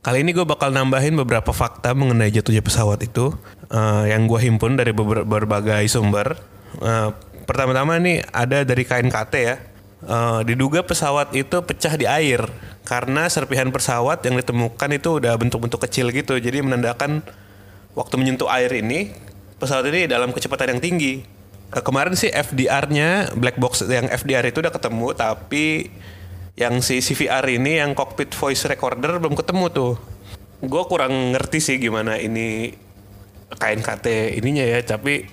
Kali 0.00 0.22
ini 0.22 0.30
gue 0.30 0.46
bakal 0.46 0.70
nambahin 0.70 1.18
beberapa 1.18 1.50
fakta 1.50 1.90
mengenai 1.90 2.30
jatuhnya 2.30 2.62
pesawat 2.62 3.02
itu 3.02 3.34
eh, 3.68 4.04
yang 4.14 4.30
gue 4.30 4.38
himpun 4.38 4.78
dari 4.78 4.94
beber- 4.94 5.26
berbagai 5.26 5.82
sumber. 5.90 6.38
Eh, 6.78 7.10
Pertama-tama 7.46 7.94
nih 8.02 8.26
ada 8.34 8.66
dari 8.66 8.82
KNKT 8.82 9.34
ya. 9.38 9.56
Eh, 10.02 10.40
diduga 10.44 10.82
pesawat 10.82 11.30
itu 11.34 11.62
pecah 11.62 11.94
di 11.94 12.06
air 12.06 12.42
karena 12.82 13.26
serpihan 13.26 13.70
pesawat 13.70 14.22
yang 14.26 14.38
ditemukan 14.38 14.90
itu 14.94 15.22
udah 15.22 15.34
bentuk-bentuk 15.38 15.78
kecil 15.86 16.10
gitu. 16.10 16.38
Jadi 16.38 16.62
menandakan 16.62 17.22
waktu 17.94 18.14
menyentuh 18.18 18.50
air 18.50 18.70
ini 18.74 19.14
pesawat 19.56 19.86
ini 19.90 20.10
dalam 20.10 20.34
kecepatan 20.34 20.76
yang 20.76 20.82
tinggi. 20.82 21.22
Eh, 21.70 21.82
kemarin 21.82 22.14
sih 22.14 22.30
FDR-nya 22.30 23.34
black 23.38 23.58
box 23.58 23.86
yang 23.86 24.10
FDR 24.10 24.46
itu 24.46 24.58
udah 24.58 24.74
ketemu 24.74 25.14
tapi 25.14 25.90
yang 26.56 26.80
si 26.80 27.04
CVR 27.04 27.44
ini 27.52 27.84
yang 27.84 27.92
cockpit 27.92 28.32
voice 28.32 28.64
recorder 28.64 29.20
belum 29.20 29.36
ketemu 29.36 29.68
tuh. 29.68 29.92
Gue 30.64 30.82
kurang 30.88 31.36
ngerti 31.36 31.60
sih 31.60 31.76
gimana 31.76 32.16
ini 32.16 32.72
KNKT 33.52 34.40
ininya 34.40 34.64
ya, 34.64 34.80
tapi 34.80 35.28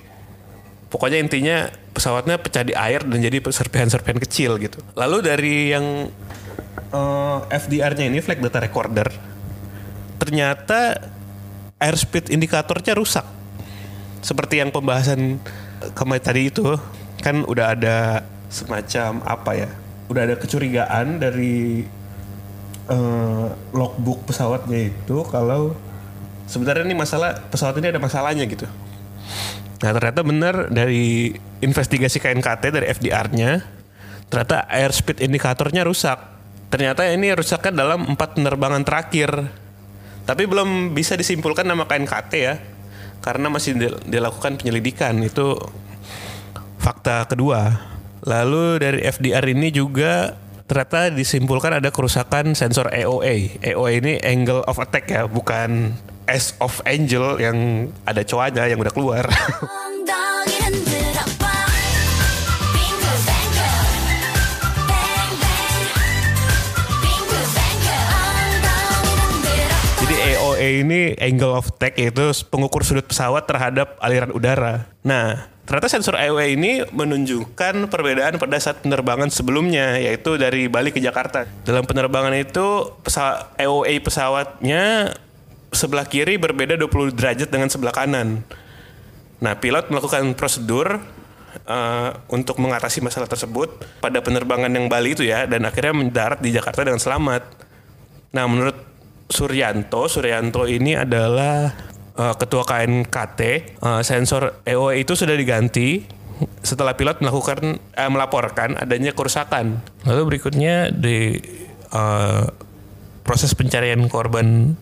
pokoknya 0.91 1.23
intinya 1.23 1.71
pesawatnya 1.95 2.37
pecah 2.37 2.67
di 2.67 2.75
air 2.75 3.07
dan 3.07 3.23
jadi 3.23 3.39
serpihan-serpihan 3.39 4.19
kecil 4.19 4.59
gitu. 4.59 4.83
Lalu 4.99 5.17
dari 5.23 5.55
yang 5.71 6.11
eh, 6.91 7.37
FDR-nya 7.47 8.11
ini 8.11 8.19
flight 8.19 8.43
data 8.43 8.59
recorder, 8.59 9.07
ternyata 10.19 10.99
airspeed 11.79 12.35
indikatornya 12.35 12.99
rusak. 12.99 13.25
Seperti 14.19 14.59
yang 14.59 14.75
pembahasan 14.75 15.39
kemarin 15.95 16.23
tadi 16.23 16.51
itu 16.51 16.75
kan 17.23 17.47
udah 17.47 17.75
ada 17.79 17.97
semacam 18.51 19.23
apa 19.23 19.51
ya? 19.55 19.71
Udah 20.11 20.27
ada 20.27 20.35
kecurigaan 20.35 21.19
dari 21.21 21.85
eh, 22.89 23.47
logbook 23.71 24.27
pesawatnya 24.27 24.91
itu 24.91 25.23
kalau 25.31 25.75
sebenarnya 26.47 26.83
ini 26.83 26.95
masalah 26.97 27.39
pesawat 27.47 27.79
ini 27.79 27.91
ada 27.93 28.01
masalahnya 28.03 28.43
gitu. 28.45 28.67
Nah 29.83 29.91
ternyata 29.91 30.21
benar 30.23 30.55
dari 30.71 31.35
investigasi 31.59 32.19
KNKT 32.19 32.63
dari 32.71 32.87
FDR-nya 32.91 33.63
ternyata 34.27 34.67
airspeed 34.67 35.23
indikatornya 35.23 35.83
rusak. 35.87 36.19
Ternyata 36.73 37.05
ini 37.05 37.29
rusaknya 37.35 37.85
dalam 37.85 38.17
empat 38.17 38.33
penerbangan 38.39 38.81
terakhir. 38.81 39.29
Tapi 40.23 40.43
belum 40.47 40.95
bisa 40.95 41.13
disimpulkan 41.19 41.67
nama 41.67 41.83
KNKT 41.85 42.33
ya. 42.35 42.55
karena 43.23 43.47
masih 43.47 43.79
di- 43.79 43.99
dilakukan 44.11 44.59
penyelidikan 44.59 45.15
itu 45.23 45.55
fakta 46.75 47.23
kedua. 47.23 47.92
Lalu 48.23 48.79
dari 48.79 48.99
FDR 49.03 49.43
ini 49.51 49.67
juga 49.67 50.39
ternyata 50.63 51.11
disimpulkan 51.11 51.83
ada 51.83 51.91
kerusakan 51.91 52.55
sensor 52.55 52.87
AOA. 52.87 53.59
AOA 53.59 53.91
ini 53.99 54.13
angle 54.23 54.63
of 54.63 54.79
attack 54.79 55.11
ya, 55.11 55.27
bukan 55.27 55.91
S 56.23 56.55
of 56.63 56.79
Angel 56.87 57.35
yang 57.43 57.91
ada 58.07 58.23
cowoknya 58.23 58.71
yang 58.71 58.79
udah 58.79 58.93
keluar. 58.95 59.27
AOA 70.23 70.87
ini 70.87 71.01
angle 71.19 71.59
of 71.59 71.67
attack 71.67 71.99
yaitu 71.99 72.31
pengukur 72.47 72.87
sudut 72.87 73.03
pesawat 73.03 73.43
terhadap 73.43 73.99
aliran 73.99 74.31
udara. 74.31 74.87
Nah, 75.03 75.51
ternyata 75.63 75.87
sensor 75.87 76.19
AOA 76.19 76.59
ini 76.59 76.83
menunjukkan 76.91 77.87
perbedaan 77.87 78.35
pada 78.35 78.59
saat 78.59 78.83
penerbangan 78.83 79.31
sebelumnya 79.31 79.95
yaitu 79.95 80.35
dari 80.35 80.67
Bali 80.67 80.91
ke 80.91 80.99
Jakarta. 80.99 81.47
Dalam 81.63 81.87
penerbangan 81.87 82.35
itu 82.35 82.91
pesawat 82.99 83.55
AOA 83.55 83.95
pesawatnya 84.03 85.15
sebelah 85.73 86.05
kiri 86.05 86.37
berbeda 86.37 86.77
20 86.77 87.17
derajat 87.17 87.49
dengan 87.49 87.67
sebelah 87.71 87.95
kanan. 87.95 88.45
Nah, 89.43 89.59
pilot 89.59 89.91
melakukan 89.91 90.35
prosedur 90.39 91.03
uh, 91.67 92.09
untuk 92.31 92.59
mengatasi 92.61 93.03
masalah 93.03 93.27
tersebut 93.27 93.75
pada 93.99 94.23
penerbangan 94.23 94.71
yang 94.71 94.87
Bali 94.87 95.17
itu 95.17 95.27
ya 95.27 95.43
dan 95.49 95.67
akhirnya 95.67 95.93
mendarat 95.95 96.39
di 96.39 96.53
Jakarta 96.53 96.87
dengan 96.87 97.01
selamat. 97.01 97.43
Nah, 98.33 98.45
menurut 98.47 98.77
Suryanto, 99.27 100.05
Suryanto 100.07 100.63
ini 100.69 100.95
adalah 100.97 101.92
uh, 102.17 102.35
ketua 102.37 102.63
KNKT. 102.65 103.41
Uh, 103.81 104.01
sensor 104.05 104.63
EOE 104.65 105.03
itu 105.03 105.13
sudah 105.17 105.33
diganti 105.33 106.03
setelah 106.65 106.97
pilot 106.97 107.21
melakukan 107.21 107.77
eh, 107.77 108.09
melaporkan 108.09 108.75
adanya 108.75 109.13
kerusakan. 109.13 109.79
Lalu 110.03 110.35
berikutnya 110.35 110.89
di 110.91 111.39
uh, 111.93 112.49
proses 113.23 113.55
pencarian 113.55 114.01
korban 114.11 114.75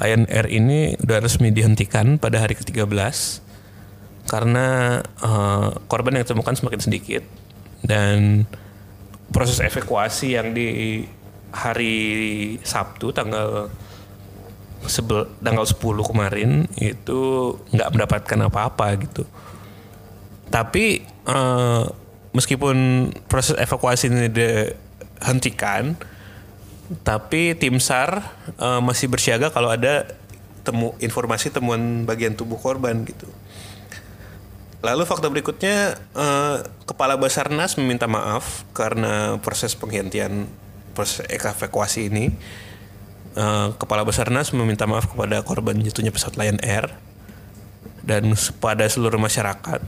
Lion 0.00 0.24
Air 0.30 0.48
ini 0.48 0.96
sudah 0.96 1.18
resmi 1.20 1.52
dihentikan 1.52 2.16
pada 2.16 2.40
hari 2.40 2.56
ke-13 2.56 2.88
karena 4.30 5.00
uh, 5.20 5.76
korban 5.90 6.16
yang 6.16 6.24
ditemukan 6.24 6.56
semakin 6.56 6.80
sedikit 6.80 7.22
dan 7.84 8.48
proses 9.34 9.60
evakuasi 9.60 10.38
yang 10.38 10.56
di 10.56 11.02
hari 11.52 11.96
Sabtu 12.64 13.12
tanggal 13.12 13.68
sebel, 14.86 15.28
tanggal 15.42 15.66
10 15.66 15.78
kemarin 16.10 16.66
itu 16.78 17.20
nggak 17.74 17.90
mendapatkan 17.92 18.38
apa-apa 18.48 18.86
gitu. 19.02 19.24
Tapi 20.52 21.04
eh, 21.06 21.84
meskipun 22.32 23.08
proses 23.28 23.56
evakuasi 23.56 24.08
ini 24.10 24.28
dihentikan, 24.28 25.96
tapi 27.06 27.56
tim 27.56 27.80
SAR 27.80 28.22
eh, 28.58 28.80
masih 28.80 29.08
bersiaga 29.08 29.50
kalau 29.52 29.72
ada 29.72 30.06
temu 30.62 30.94
informasi 31.02 31.50
temuan 31.50 32.06
bagian 32.06 32.38
tubuh 32.38 32.58
korban 32.58 33.02
gitu. 33.02 33.26
Lalu 34.82 35.06
fakta 35.06 35.30
berikutnya, 35.30 35.94
eh, 35.94 36.56
Kepala 36.84 37.14
Basarnas 37.14 37.78
meminta 37.78 38.10
maaf 38.10 38.66
karena 38.74 39.38
proses 39.38 39.78
penghentian 39.78 40.50
proses 40.92 41.24
evakuasi 41.30 42.12
ini. 42.12 42.34
Eh, 43.32 43.68
Kepala 43.80 44.04
Basarnas 44.04 44.52
meminta 44.52 44.84
maaf 44.84 45.08
kepada 45.08 45.40
korban 45.40 45.72
jatuhnya 45.80 46.12
pesawat 46.12 46.36
Lion 46.36 46.60
Air 46.60 46.92
dan 48.04 48.28
pada 48.60 48.84
seluruh 48.84 49.16
masyarakat. 49.16 49.80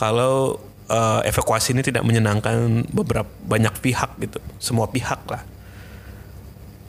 Kalau 0.00 0.56
eh, 0.88 1.28
evakuasi 1.28 1.76
ini 1.76 1.84
tidak 1.84 2.08
menyenangkan 2.08 2.88
beberapa 2.88 3.28
banyak 3.44 3.84
pihak 3.84 4.16
gitu, 4.16 4.40
semua 4.56 4.88
pihak 4.88 5.20
lah. 5.28 5.44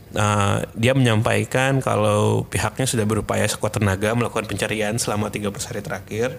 Nah, 0.10 0.66
dia 0.74 0.98
menyampaikan 0.98 1.84
kalau 1.86 2.42
pihaknya 2.48 2.88
sudah 2.90 3.06
berupaya 3.06 3.46
sekuat 3.46 3.78
tenaga 3.78 4.16
melakukan 4.18 4.50
pencarian 4.50 4.98
selama 4.98 5.30
13 5.30 5.54
hari 5.70 5.82
terakhir. 5.86 6.30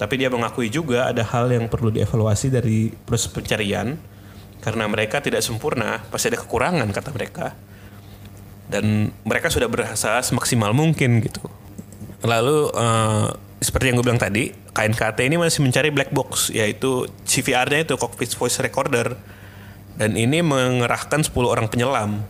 Tapi 0.00 0.16
dia 0.16 0.32
mengakui 0.32 0.72
juga 0.72 1.12
ada 1.12 1.20
hal 1.22 1.52
yang 1.52 1.68
perlu 1.68 1.92
dievaluasi 1.92 2.48
dari 2.48 2.88
proses 3.04 3.28
pencarian 3.28 4.00
karena 4.60 4.84
mereka 4.84 5.24
tidak 5.24 5.40
sempurna, 5.40 6.04
pasti 6.12 6.28
ada 6.28 6.38
kekurangan 6.40 6.88
kata 6.92 7.10
mereka. 7.16 7.56
Dan 8.70 9.10
mereka 9.26 9.50
sudah 9.50 9.66
berusaha 9.66 10.22
semaksimal 10.22 10.70
mungkin 10.76 11.24
gitu. 11.24 11.42
Lalu 12.22 12.70
eh, 12.70 13.28
seperti 13.60 13.90
yang 13.90 13.96
gue 13.98 14.06
bilang 14.06 14.20
tadi, 14.20 14.52
KNKT 14.52 15.18
ini 15.26 15.36
masih 15.40 15.64
mencari 15.64 15.88
black 15.90 16.12
box 16.14 16.52
yaitu 16.54 17.08
CVR-nya 17.26 17.88
itu 17.88 17.96
cockpit 17.96 18.30
voice 18.36 18.60
recorder. 18.60 19.16
Dan 19.96 20.16
ini 20.16 20.40
mengerahkan 20.40 21.24
10 21.24 21.34
orang 21.44 21.66
penyelam. 21.68 22.24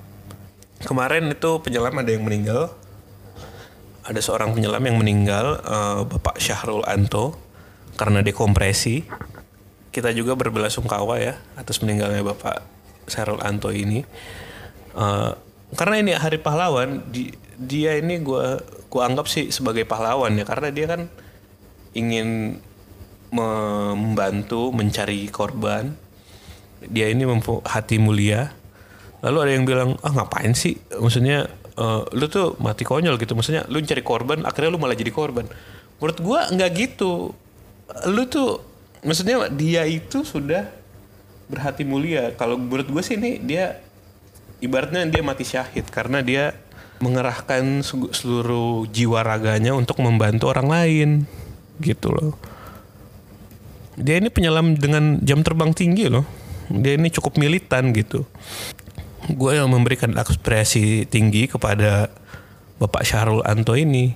Kemarin 0.82 1.30
itu 1.30 1.60
penyelam 1.60 1.92
ada 1.98 2.10
yang 2.10 2.24
meninggal. 2.24 2.72
Ada 4.00 4.18
seorang 4.24 4.56
penyelam 4.56 4.80
yang 4.80 4.96
meninggal, 4.96 5.60
eh, 5.60 6.00
Bapak 6.08 6.38
Syahrul 6.40 6.86
Anto, 6.86 7.36
karena 7.98 8.24
dekompresi. 8.24 9.04
Kita 9.90 10.14
juga 10.14 10.38
berbelasungkawa 10.38 11.18
ya 11.18 11.34
atas 11.58 11.82
meninggalnya 11.82 12.22
Bapak 12.22 12.62
Syahrul 13.10 13.42
Anto 13.42 13.74
ini. 13.74 14.06
Eh, 14.94 15.32
karena 15.74 15.96
ini 15.98 16.14
Hari 16.14 16.38
Pahlawan, 16.38 17.10
di- 17.10 17.34
dia 17.58 17.98
ini 17.98 18.22
gua 18.22 18.58
gua 18.90 19.06
anggap 19.06 19.26
sih 19.30 19.50
sebagai 19.54 19.86
pahlawan 19.86 20.34
ya 20.34 20.42
karena 20.42 20.72
dia 20.74 20.86
kan 20.90 21.06
ingin 21.94 22.58
membantu 23.30 24.70
mencari 24.74 25.30
korban. 25.30 25.94
Dia 26.80 27.10
ini 27.12 27.22
mempu 27.28 27.60
hati 27.62 28.00
mulia. 28.00 28.50
Lalu 29.20 29.38
ada 29.44 29.52
yang 29.52 29.64
bilang, 29.68 29.90
ah 30.00 30.12
ngapain 30.16 30.56
sih? 30.56 30.80
Maksudnya 30.96 31.46
eh, 31.76 32.02
lu 32.14 32.26
tuh 32.26 32.56
mati 32.58 32.82
konyol 32.86 33.18
gitu. 33.20 33.34
Maksudnya 33.34 33.66
lu 33.68 33.82
cari 33.82 34.02
korban, 34.02 34.42
akhirnya 34.46 34.70
lu 34.74 34.80
malah 34.80 34.96
jadi 34.96 35.12
korban. 35.12 35.46
Menurut 36.00 36.18
gua 36.22 36.48
nggak 36.48 36.70
gitu. 36.74 37.34
Lu 38.06 38.22
tuh, 38.30 38.62
maksudnya 39.04 39.48
dia 39.52 39.84
itu 39.88 40.24
sudah 40.24 40.68
berhati 41.50 41.82
mulia. 41.82 42.32
Kalau 42.38 42.54
menurut 42.56 42.86
gue 42.86 43.02
sih 43.02 43.18
ini 43.18 43.42
dia 43.42 43.82
ibaratnya 44.62 45.08
dia 45.08 45.22
mati 45.24 45.42
syahid 45.42 45.88
karena 45.90 46.22
dia 46.22 46.54
mengerahkan 47.00 47.80
seluruh 48.12 48.84
jiwa 48.92 49.24
raganya 49.24 49.72
untuk 49.72 49.98
membantu 50.04 50.52
orang 50.52 50.68
lain 50.68 51.08
gitu 51.80 52.12
loh. 52.12 52.36
Dia 53.96 54.20
ini 54.20 54.28
penyelam 54.28 54.76
dengan 54.76 55.18
jam 55.24 55.40
terbang 55.40 55.72
tinggi 55.72 56.08
loh. 56.12 56.24
Dia 56.70 56.94
ini 56.94 57.10
cukup 57.10 57.40
militan 57.40 57.90
gitu. 57.96 58.22
Gue 59.32 59.58
yang 59.58 59.68
memberikan 59.68 60.14
apresiasi 60.16 61.04
tinggi 61.08 61.50
kepada 61.50 62.08
Bapak 62.80 63.04
Syahrul 63.04 63.44
Anto 63.44 63.76
ini. 63.76 64.14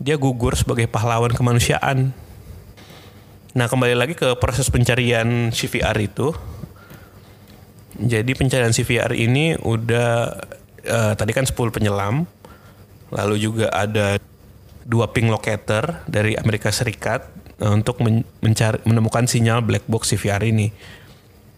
Dia 0.00 0.16
gugur 0.16 0.56
sebagai 0.56 0.88
pahlawan 0.88 1.32
kemanusiaan. 1.32 2.12
Nah 3.50 3.66
kembali 3.66 3.98
lagi 3.98 4.14
ke 4.14 4.38
proses 4.38 4.70
pencarian 4.70 5.50
CVR 5.50 5.96
itu. 5.98 6.30
Jadi 7.98 8.32
pencarian 8.38 8.70
CVR 8.70 9.10
ini 9.10 9.58
udah 9.58 10.38
eh, 10.86 11.12
tadi 11.18 11.32
kan 11.34 11.42
10 11.42 11.58
penyelam, 11.74 12.30
lalu 13.10 13.36
juga 13.42 13.66
ada 13.74 14.22
dua 14.86 15.10
ping 15.10 15.28
locator 15.28 16.06
dari 16.06 16.38
Amerika 16.38 16.70
Serikat 16.70 17.26
eh, 17.58 17.66
untuk 17.66 17.98
men- 18.06 18.24
mencari 18.38 18.78
menemukan 18.86 19.26
sinyal 19.26 19.66
black 19.66 19.82
box 19.90 20.14
CVR 20.14 20.46
ini. 20.46 20.70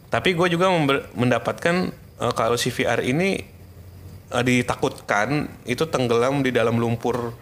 Tapi 0.09 0.33
gue 0.33 0.49
juga 0.49 0.73
mendapatkan 1.13 1.77
eh, 1.93 2.33
kalau 2.33 2.57
CVR 2.57 3.05
ini 3.05 3.37
eh, 4.33 4.45
ditakutkan 4.49 5.61
itu 5.69 5.85
tenggelam 5.93 6.41
di 6.41 6.57
dalam 6.57 6.81
lumpur 6.81 7.37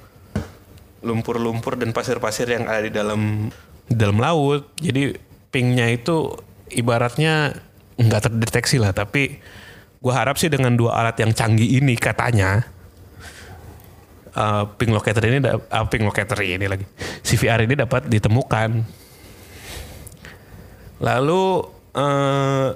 lumpur-lumpur 1.00 1.80
dan 1.80 1.96
pasir-pasir 1.96 2.50
yang 2.50 2.68
ada 2.68 2.84
di 2.84 2.92
dalam 2.92 3.48
di 3.90 3.94
dalam 3.98 4.22
laut. 4.22 4.70
Jadi 4.78 5.18
pingnya 5.50 5.90
itu 5.90 6.30
ibaratnya 6.70 7.58
nggak 7.98 8.30
terdeteksi 8.30 8.78
lah. 8.78 8.94
Tapi 8.94 9.42
gue 10.00 10.12
harap 10.14 10.38
sih 10.38 10.48
dengan 10.48 10.78
dua 10.78 11.02
alat 11.02 11.18
yang 11.18 11.34
canggih 11.34 11.82
ini 11.82 11.98
katanya 11.98 12.64
uh, 14.32 14.64
ping 14.78 14.94
locator 14.94 15.20
ini 15.26 15.38
uh, 15.44 15.86
ping 15.90 16.06
locator 16.06 16.38
ini 16.40 16.66
lagi 16.70 16.86
CVR 17.26 17.66
ini 17.66 17.74
dapat 17.76 18.06
ditemukan. 18.08 18.70
Lalu 21.00 21.64
eh, 21.96 22.68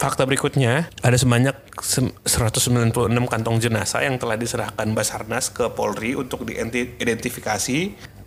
fakta 0.00 0.24
berikutnya 0.24 0.88
ada 1.04 1.16
sebanyak 1.20 1.52
sem- 1.84 2.16
196 2.24 2.96
kantong 3.28 3.60
jenazah 3.60 4.00
yang 4.00 4.16
telah 4.16 4.40
diserahkan 4.40 4.88
Basarnas 4.96 5.52
ke 5.52 5.68
Polri 5.68 6.16
untuk 6.16 6.48
diidentifikasi 6.48 7.78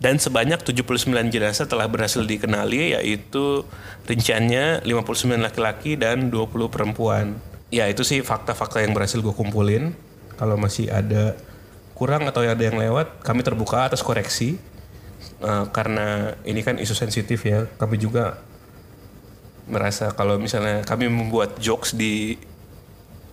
dan 0.04 0.20
sebanyak 0.20 0.60
79 0.60 1.32
jenazah 1.32 1.64
telah 1.64 1.88
berhasil 1.88 2.20
dikenali 2.20 2.92
yaitu 2.92 3.64
rinciannya 4.04 4.84
59 4.84 5.40
laki-laki 5.40 5.96
dan 5.96 6.28
20 6.28 6.68
perempuan. 6.68 7.40
Ya 7.72 7.88
itu 7.88 8.04
sih 8.04 8.20
fakta-fakta 8.20 8.84
yang 8.84 8.92
berhasil 8.92 9.24
gue 9.24 9.32
kumpulin. 9.32 9.96
Kalau 10.36 10.60
masih 10.60 10.92
ada 10.92 11.32
kurang 11.96 12.28
atau 12.28 12.44
ada 12.44 12.60
yang 12.60 12.76
lewat 12.76 13.24
kami 13.24 13.40
terbuka 13.40 13.88
atas 13.88 14.04
koreksi 14.04 14.60
Eh, 15.44 15.64
karena 15.76 16.32
ini 16.48 16.64
kan 16.64 16.80
isu 16.80 16.96
sensitif 16.96 17.44
ya 17.44 17.68
kami 17.76 18.00
juga 18.00 18.40
merasa 19.68 20.08
kalau 20.16 20.40
misalnya 20.40 20.80
kami 20.88 21.12
membuat 21.12 21.60
jokes 21.60 21.92
di 21.92 22.40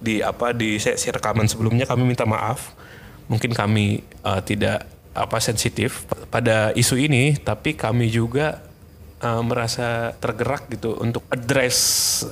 di 0.04 0.20
apa 0.20 0.51
di 0.51 0.75
sesi 0.75 1.08
rekaman 1.08 1.48
sebelumnya 1.48 1.88
kami 1.88 2.04
minta 2.04 2.28
maaf 2.28 2.75
mungkin 3.32 3.56
kami 3.56 4.04
eh, 4.04 4.42
tidak 4.44 4.90
apa 5.12 5.38
sensitif 5.44 6.08
pada 6.32 6.72
isu 6.72 6.96
ini 6.96 7.36
tapi 7.36 7.75
kami 7.75 8.08
juga 8.08 8.63
eh, 9.20 9.41
merasa 9.44 10.15
tergerak 10.18 10.72
gitu 10.72 10.96
untuk 11.00 11.24
address 11.27 11.77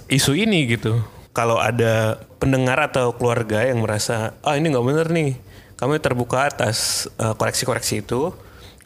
isu 0.08 0.36
ini 0.36 0.66
gitu 0.70 1.00
kalau 1.36 1.60
ada 1.60 2.20
pendengar 2.40 2.80
atau 2.90 3.14
keluarga 3.16 3.64
yang 3.68 3.84
merasa 3.84 4.36
ah 4.42 4.56
ini 4.56 4.72
nggak 4.72 4.86
bener 4.88 5.08
nih 5.12 5.32
kami 5.76 6.00
terbuka 6.00 6.48
atas 6.48 7.08
eh, 7.20 7.34
koreksi-koreksi 7.36 8.04
itu 8.04 8.32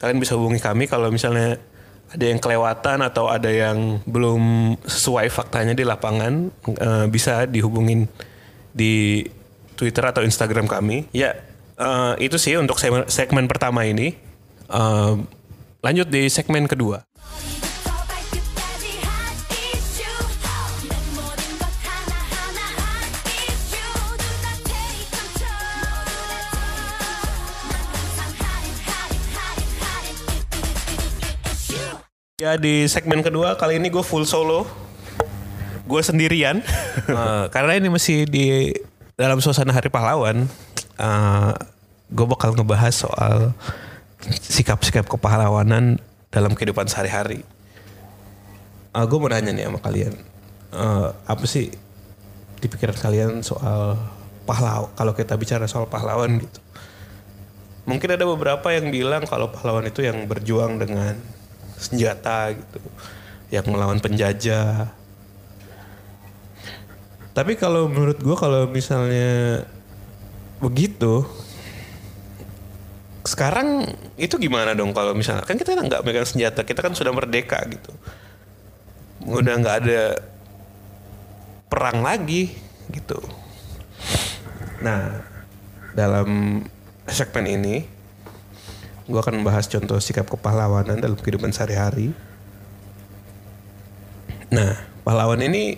kalian 0.02 0.18
bisa 0.18 0.34
hubungi 0.34 0.58
kami 0.58 0.90
kalau 0.90 1.08
misalnya 1.08 1.56
ada 2.14 2.24
yang 2.30 2.38
kelewatan 2.38 2.98
atau 3.02 3.26
ada 3.26 3.50
yang 3.50 3.98
belum 4.06 4.74
sesuai 4.86 5.26
faktanya 5.34 5.74
di 5.74 5.82
lapangan 5.82 6.50
eh, 6.66 7.06
bisa 7.10 7.46
dihubungin 7.50 8.06
di 8.74 9.26
Twitter 9.74 10.06
atau 10.06 10.22
Instagram 10.22 10.70
kami. 10.70 11.10
Ya 11.10 11.34
Eh, 11.74 12.30
itu 12.30 12.38
sih 12.38 12.54
untuk 12.54 12.78
segmen, 12.78 13.50
pertama 13.50 13.82
ini. 13.82 14.14
Uh, 14.70 15.20
lanjut 15.82 16.06
di 16.06 16.30
segmen 16.30 16.70
kedua. 16.70 17.02
Ya 32.42 32.60
di 32.60 32.84
segmen 32.86 33.24
kedua 33.24 33.56
kali 33.56 33.80
ini 33.80 33.88
gue 33.88 34.04
full 34.04 34.28
solo, 34.28 34.68
gue 35.88 36.02
sendirian 36.04 36.60
uh, 37.08 37.48
karena 37.54 37.78
ini 37.78 37.88
masih 37.88 38.28
di 38.28 38.74
dalam 39.16 39.40
suasana 39.42 39.72
Hari 39.74 39.88
Pahlawan 39.88 40.46
gue 42.14 42.26
bakal 42.26 42.54
ngebahas 42.54 42.94
soal 42.94 43.52
sikap-sikap 44.30 45.04
kepahlawanan 45.08 46.00
dalam 46.32 46.54
kehidupan 46.56 46.88
sehari-hari. 46.88 47.42
gue 48.94 49.18
mau 49.18 49.28
nanya 49.30 49.50
nih 49.50 49.66
sama 49.66 49.80
kalian. 49.82 50.14
Eh, 50.74 51.08
apa 51.14 51.44
sih 51.46 51.70
di 52.58 52.66
pikiran 52.66 52.98
kalian 52.98 53.30
soal 53.46 53.94
pahlawan? 54.42 54.90
Kalau 54.98 55.12
kita 55.14 55.38
bicara 55.38 55.70
soal 55.70 55.86
pahlawan 55.86 56.42
gitu. 56.42 56.60
Mungkin 57.84 58.16
ada 58.16 58.24
beberapa 58.24 58.72
yang 58.72 58.88
bilang 58.88 59.28
kalau 59.28 59.52
pahlawan 59.52 59.84
itu 59.84 60.02
yang 60.02 60.24
berjuang 60.24 60.80
dengan 60.80 61.20
senjata 61.76 62.56
gitu, 62.56 62.80
yang 63.52 63.66
melawan 63.68 64.00
penjajah. 64.00 64.88
Tapi 67.34 67.52
kalau 67.60 67.90
menurut 67.90 68.18
gue 68.22 68.36
kalau 68.38 68.64
misalnya 68.70 69.66
begitu, 70.64 71.28
sekarang 73.28 73.84
itu 74.16 74.40
gimana 74.40 74.72
dong 74.72 74.96
kalau 74.96 75.12
misalnya 75.12 75.44
kan 75.44 75.60
kita 75.60 75.76
nggak 75.76 76.00
megang 76.00 76.24
senjata, 76.24 76.64
kita 76.64 76.80
kan 76.80 76.96
sudah 76.96 77.12
merdeka 77.12 77.60
gitu, 77.68 77.92
udah 79.28 79.54
nggak 79.60 79.76
ada 79.84 80.02
perang 81.68 82.00
lagi 82.00 82.56
gitu. 82.88 83.20
Nah, 84.80 85.20
dalam 85.92 86.60
segmen 87.08 87.44
ini 87.48 87.74
gue 89.04 89.20
akan 89.20 89.44
membahas 89.44 89.68
contoh 89.68 90.00
sikap 90.00 90.24
kepahlawanan 90.28 90.96
dalam 90.96 91.16
kehidupan 91.20 91.52
sehari-hari. 91.52 92.16
Nah, 94.48 94.80
pahlawan 95.04 95.44
ini 95.44 95.76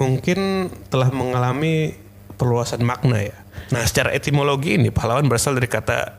mungkin 0.00 0.68
telah 0.92 1.08
mengalami 1.08 2.05
perluasan 2.36 2.84
makna 2.84 3.20
ya. 3.20 3.36
Nah, 3.72 3.82
secara 3.82 4.14
etimologi 4.14 4.78
ini 4.78 4.94
pahlawan 4.94 5.26
berasal 5.26 5.56
dari 5.56 5.66
kata 5.66 6.14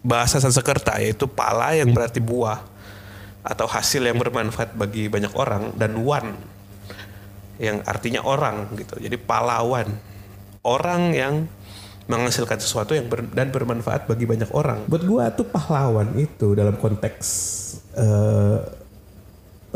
bahasa 0.00 0.40
Sanskerta 0.40 0.96
yaitu 1.00 1.28
pala 1.28 1.76
yang 1.76 1.92
berarti 1.92 2.22
buah 2.22 2.62
atau 3.40 3.64
hasil 3.68 4.04
yang 4.04 4.20
bermanfaat 4.20 4.76
bagi 4.76 5.08
banyak 5.08 5.32
orang 5.32 5.72
dan 5.76 5.96
wan 6.04 6.36
yang 7.60 7.84
artinya 7.84 8.24
orang 8.24 8.72
gitu. 8.76 8.96
Jadi 9.00 9.16
pahlawan 9.20 9.88
orang 10.64 11.02
yang 11.12 11.34
menghasilkan 12.08 12.58
sesuatu 12.58 12.96
yang 12.96 13.06
ber- 13.06 13.30
dan 13.30 13.52
bermanfaat 13.54 14.08
bagi 14.08 14.26
banyak 14.26 14.50
orang. 14.50 14.88
Buat 14.88 15.02
gua 15.06 15.24
tuh 15.30 15.46
pahlawan 15.46 16.16
itu 16.16 16.56
dalam 16.56 16.74
konteks 16.74 17.26
eh, 17.94 18.58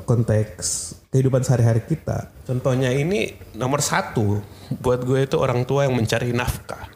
konteks 0.03 0.99
kehidupan 1.15 1.47
sehari-hari 1.47 1.87
kita. 1.87 2.27
Contohnya 2.43 2.91
ini 2.91 3.31
nomor 3.55 3.79
satu 3.79 4.43
buat 4.83 5.07
gue 5.07 5.31
itu 5.31 5.39
orang 5.39 5.63
tua 5.63 5.87
yang 5.87 5.95
mencari 5.95 6.35
nafkah, 6.35 6.91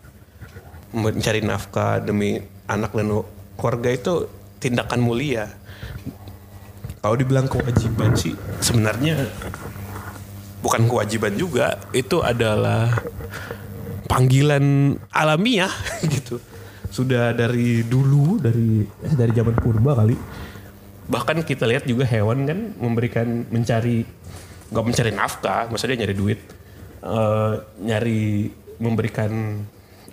mencari 0.91 1.39
nafkah 1.47 2.03
demi 2.03 2.43
anak 2.67 2.91
dan 2.91 3.23
keluarga 3.55 3.91
itu 3.95 4.13
tindakan 4.59 4.99
mulia. 4.99 5.47
Kalau 6.99 7.15
dibilang 7.15 7.47
kewajiban 7.47 8.19
sih 8.19 8.35
sebenarnya 8.59 9.31
bukan 10.59 10.91
kewajiban 10.91 11.39
juga, 11.39 11.79
itu 11.95 12.19
adalah 12.19 12.91
panggilan 14.11 14.99
alamiah 15.15 15.71
gitu. 16.15 16.43
Sudah 16.91 17.31
dari 17.37 17.87
dulu 17.87 18.43
dari 18.43 18.83
eh, 18.83 19.15
dari 19.15 19.31
zaman 19.31 19.55
purba 19.55 19.95
kali. 20.03 20.17
Bahkan 21.09 21.43
kita 21.43 21.65
lihat 21.65 21.89
juga 21.89 22.05
hewan 22.05 22.45
kan 22.45 22.59
memberikan 22.77 23.49
mencari 23.49 24.05
nggak 24.69 24.85
mencari 24.85 25.11
nafkah, 25.17 25.65
maksudnya 25.73 26.05
nyari 26.05 26.15
duit, 26.15 26.41
eh, 27.01 27.55
nyari 27.81 28.53
memberikan 28.79 29.65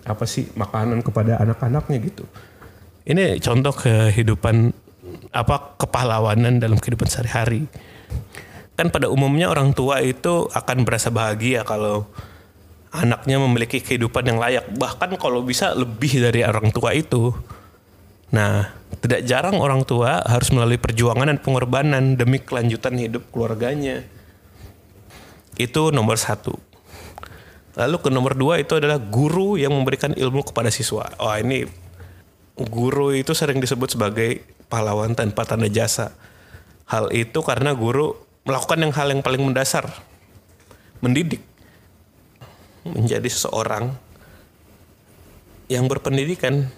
apa 0.05 0.23
sih 0.23 0.47
makanan 0.55 1.03
kepada 1.03 1.41
anak-anaknya 1.43 1.97
gitu. 1.99 2.23
Ini 3.05 3.37
contoh 3.43 3.73
kehidupan 3.75 4.71
apa 5.35 5.77
kepahlawanan 5.77 6.57
dalam 6.57 6.79
kehidupan 6.79 7.09
sehari-hari. 7.11 7.67
Kan 8.75 8.91
pada 8.91 9.07
umumnya 9.07 9.51
orang 9.51 9.71
tua 9.71 10.03
itu 10.03 10.47
akan 10.51 10.83
merasa 10.83 11.11
bahagia 11.11 11.63
kalau 11.63 12.07
anaknya 12.95 13.37
memiliki 13.39 13.83
kehidupan 13.83 14.23
yang 14.23 14.39
layak, 14.39 14.65
bahkan 14.79 15.11
kalau 15.19 15.43
bisa 15.43 15.75
lebih 15.75 16.23
dari 16.23 16.43
orang 16.47 16.71
tua 16.71 16.95
itu. 16.95 17.35
Nah, 18.33 18.73
tidak 19.03 19.21
jarang 19.27 19.61
orang 19.61 19.85
tua 19.85 20.23
harus 20.25 20.49
melalui 20.49 20.81
perjuangan 20.81 21.29
dan 21.29 21.37
pengorbanan 21.37 22.17
demi 22.17 22.41
kelanjutan 22.41 22.97
hidup 22.97 23.29
keluarganya. 23.29 24.01
Itu 25.55 25.93
nomor 25.93 26.17
satu. 26.17 26.57
Lalu 27.75 27.95
ke 27.99 28.09
nomor 28.09 28.39
dua 28.39 28.63
itu 28.63 28.79
adalah 28.79 28.97
guru 28.97 29.59
yang 29.59 29.75
memberikan 29.75 30.15
ilmu 30.15 30.47
kepada 30.47 30.71
siswa. 30.71 31.11
Oh 31.19 31.35
ini 31.35 31.67
guru 32.55 33.11
itu 33.11 33.35
sering 33.35 33.59
disebut 33.59 33.99
sebagai 33.99 34.39
pahlawan 34.71 35.11
tanpa 35.11 35.43
tanda 35.43 35.67
jasa. 35.67 36.15
Hal 36.87 37.11
itu 37.11 37.43
karena 37.43 37.75
guru 37.75 38.15
melakukan 38.47 38.79
yang 38.79 38.93
hal 38.95 39.07
yang 39.11 39.21
paling 39.25 39.41
mendasar, 39.43 39.89
mendidik, 41.01 41.41
menjadi 42.87 43.27
seseorang 43.27 43.91
yang 45.67 45.89
berpendidikan. 45.89 46.69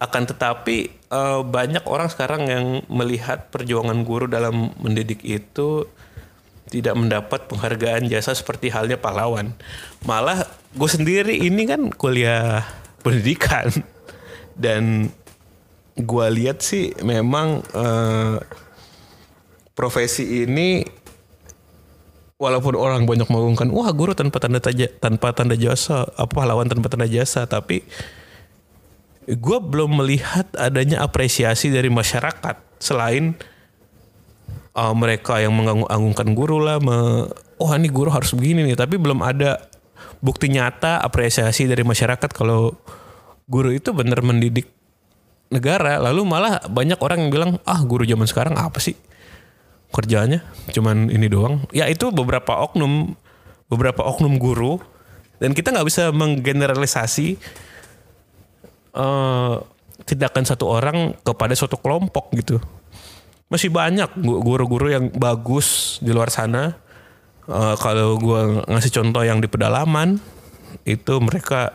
Akan 0.00 0.24
tetapi 0.24 0.76
eh, 0.88 1.40
banyak 1.44 1.84
orang 1.84 2.08
sekarang 2.08 2.48
yang 2.48 2.66
melihat 2.88 3.52
perjuangan 3.52 4.00
guru 4.02 4.24
dalam 4.26 4.72
mendidik 4.80 5.20
itu 5.22 5.84
tidak 6.70 6.94
mendapat 6.96 7.50
penghargaan 7.50 8.08
jasa 8.08 8.32
seperti 8.32 8.72
halnya 8.72 8.96
pahlawan. 8.96 9.52
Malah 10.06 10.46
gue 10.72 10.90
sendiri 10.90 11.36
ini 11.36 11.66
kan 11.68 11.92
kuliah 11.92 12.64
pendidikan 13.04 13.68
dan 14.54 15.12
gue 15.98 16.26
lihat 16.32 16.64
sih 16.64 16.96
memang 17.04 17.60
eh, 17.76 18.38
profesi 19.76 20.48
ini 20.48 20.84
walaupun 22.40 22.72
orang 22.72 23.04
banyak 23.04 23.28
mengagungkan 23.28 23.68
wah 23.68 23.92
guru 23.92 24.16
tanpa 24.16 24.40
tanda 24.40 24.64
tanpa 24.96 25.36
tanda 25.36 25.56
jasa 25.60 26.08
apa 26.16 26.32
pahlawan 26.32 26.64
tanpa 26.64 26.88
tanda 26.88 27.04
jasa 27.04 27.44
tapi 27.44 27.84
gue 29.28 29.58
belum 29.60 30.00
melihat 30.00 30.48
adanya 30.56 31.04
apresiasi 31.04 31.68
dari 31.68 31.92
masyarakat 31.92 32.56
selain 32.80 33.36
uh, 34.72 34.94
mereka 34.96 35.38
yang 35.42 35.52
mengagung-agungkan 35.52 36.28
guru 36.32 36.58
lah 36.62 36.80
me, 36.80 37.28
oh 37.60 37.70
ini 37.76 37.88
guru 37.92 38.08
harus 38.08 38.32
begini 38.32 38.64
nih. 38.64 38.76
Tapi 38.78 38.96
belum 38.96 39.20
ada 39.20 39.60
bukti 40.24 40.48
nyata 40.48 41.00
apresiasi 41.04 41.68
dari 41.68 41.84
masyarakat 41.84 42.30
kalau 42.32 42.72
guru 43.44 43.74
itu 43.74 43.92
benar 43.92 44.24
mendidik 44.24 44.68
negara. 45.52 46.00
Lalu 46.00 46.22
malah 46.24 46.64
banyak 46.64 46.98
orang 47.02 47.28
yang 47.28 47.30
bilang 47.30 47.50
ah 47.68 47.80
guru 47.84 48.06
zaman 48.08 48.24
sekarang 48.24 48.56
apa 48.56 48.80
sih 48.80 48.96
kerjanya 49.90 50.46
cuman 50.70 51.10
ini 51.10 51.26
doang. 51.26 51.66
Ya 51.74 51.90
itu 51.90 52.08
beberapa 52.14 52.56
oknum 52.62 53.18
beberapa 53.68 54.06
oknum 54.06 54.38
guru. 54.40 54.80
Dan 55.40 55.56
kita 55.56 55.72
nggak 55.72 55.88
bisa 55.88 56.12
menggeneralisasi 56.12 57.40
eh, 58.94 59.54
tindakan 60.06 60.44
satu 60.46 60.66
orang 60.66 61.14
kepada 61.22 61.54
suatu 61.54 61.78
kelompok 61.78 62.32
gitu. 62.34 62.58
Masih 63.50 63.70
banyak 63.70 64.14
gu- 64.18 64.40
guru-guru 64.42 64.90
yang 64.90 65.10
bagus 65.10 65.98
di 66.02 66.10
luar 66.14 66.30
sana. 66.30 66.74
Eh, 67.50 67.76
kalau 67.78 68.16
gue 68.18 68.66
ngasih 68.70 68.92
contoh 68.94 69.22
yang 69.26 69.42
di 69.42 69.48
pedalaman 69.50 70.22
itu 70.86 71.14
mereka 71.18 71.74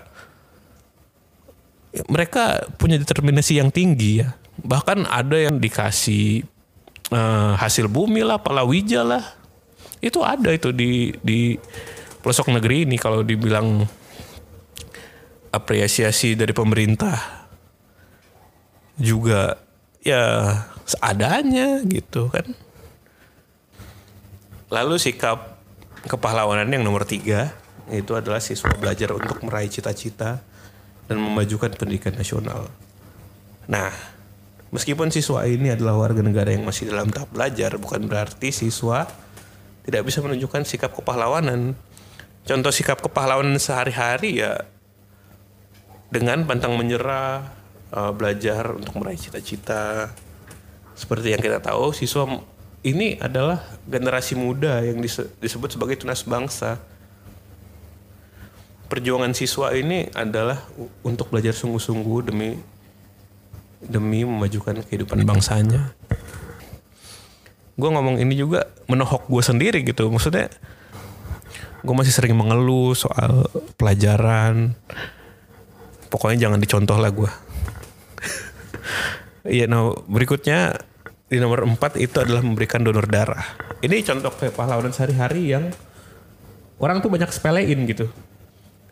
mereka 2.11 2.63
punya 2.75 2.99
determinasi 2.99 3.59
yang 3.59 3.71
tinggi 3.71 4.23
ya. 4.23 4.35
Bahkan 4.63 5.07
ada 5.07 5.35
yang 5.35 5.59
dikasih 5.59 6.43
eh, 7.11 7.51
hasil 7.59 7.91
bumi 7.91 8.23
lah 8.23 8.39
palawija 8.39 9.03
lah. 9.03 9.23
Itu 9.99 10.23
ada 10.23 10.51
itu 10.51 10.71
di 10.75 11.15
di 11.23 11.55
pelosok 12.23 12.51
negeri 12.55 12.89
ini 12.89 12.97
kalau 12.97 13.21
dibilang 13.21 13.85
apresiasi 15.55 16.35
dari 16.35 16.51
pemerintah 16.51 17.47
juga 18.99 19.59
ya 20.03 20.51
seadanya 20.85 21.81
gitu 21.87 22.29
kan 22.29 22.45
lalu 24.69 24.99
sikap 24.99 25.57
kepahlawanan 26.05 26.69
yang 26.69 26.85
nomor 26.85 27.07
tiga 27.07 27.55
itu 27.89 28.17
adalah 28.17 28.41
siswa 28.41 28.73
belajar 28.77 29.13
untuk 29.13 29.41
meraih 29.45 29.69
cita-cita 29.69 30.41
dan 31.05 31.17
memajukan 31.21 31.69
pendidikan 31.77 32.17
nasional. 32.17 32.65
Nah, 33.69 33.93
meskipun 34.73 35.13
siswa 35.13 35.45
ini 35.45 35.73
adalah 35.73 35.93
warga 35.97 36.25
negara 36.25 36.49
yang 36.49 36.65
masih 36.65 36.89
dalam 36.89 37.13
tahap 37.13 37.29
belajar, 37.29 37.77
bukan 37.77 38.09
berarti 38.09 38.49
siswa 38.49 39.05
tidak 39.85 40.01
bisa 40.01 40.25
menunjukkan 40.25 40.65
sikap 40.65 40.97
kepahlawanan. 40.97 41.77
Contoh 42.45 42.73
sikap 42.73 43.01
kepahlawanan 43.05 43.57
sehari-hari 43.61 44.41
ya 44.41 44.65
dengan 46.15 46.47
pantang 46.47 46.79
menyerah, 46.79 47.43
eh, 47.91 48.11
belajar 48.15 48.71
untuk 48.71 48.95
meraih 49.03 49.19
cita-cita. 49.19 50.15
Seperti 50.95 51.35
yang 51.35 51.43
kita 51.43 51.59
tahu, 51.59 51.91
siswa 51.91 52.23
ini 52.87 53.19
adalah 53.19 53.59
generasi 53.83 54.39
muda 54.39 54.79
yang 54.79 55.03
dise- 55.03 55.27
disebut 55.43 55.75
sebagai 55.75 55.99
tunas 55.99 56.23
bangsa. 56.23 56.79
Perjuangan 58.87 59.35
siswa 59.35 59.75
ini 59.75 60.07
adalah 60.15 60.63
untuk 61.03 61.27
belajar 61.35 61.51
sungguh-sungguh 61.51 62.31
demi 62.31 62.55
demi 63.83 64.23
memajukan 64.23 64.87
kehidupan 64.87 65.27
bangsanya. 65.27 65.91
Gue 67.75 67.89
ngomong 67.91 68.23
ini 68.23 68.39
juga 68.39 68.71
menohok 68.87 69.27
gue 69.27 69.43
sendiri 69.43 69.83
gitu. 69.83 70.07
Maksudnya 70.07 70.47
gue 71.83 71.95
masih 71.97 72.13
sering 72.15 72.37
mengeluh 72.37 72.95
soal 72.95 73.51
pelajaran. 73.75 74.79
Pokoknya 76.15 76.47
jangan 76.47 76.63
dicontoh 76.63 76.95
lah 76.95 77.11
gue. 77.11 77.27
Iya, 79.43 79.67
nah 79.67 79.91
berikutnya 80.07 80.79
di 81.27 81.43
nomor 81.43 81.67
4 81.67 81.99
itu 81.99 82.23
adalah 82.23 82.39
memberikan 82.39 82.79
donor 82.79 83.03
darah. 83.03 83.43
Ini 83.83 83.99
contoh 83.99 84.31
kepahlawanan 84.31 84.95
sehari-hari 84.95 85.51
yang 85.51 85.75
orang 86.79 87.03
tuh 87.03 87.11
banyak 87.11 87.27
sepelein 87.35 87.83
gitu. 87.83 88.07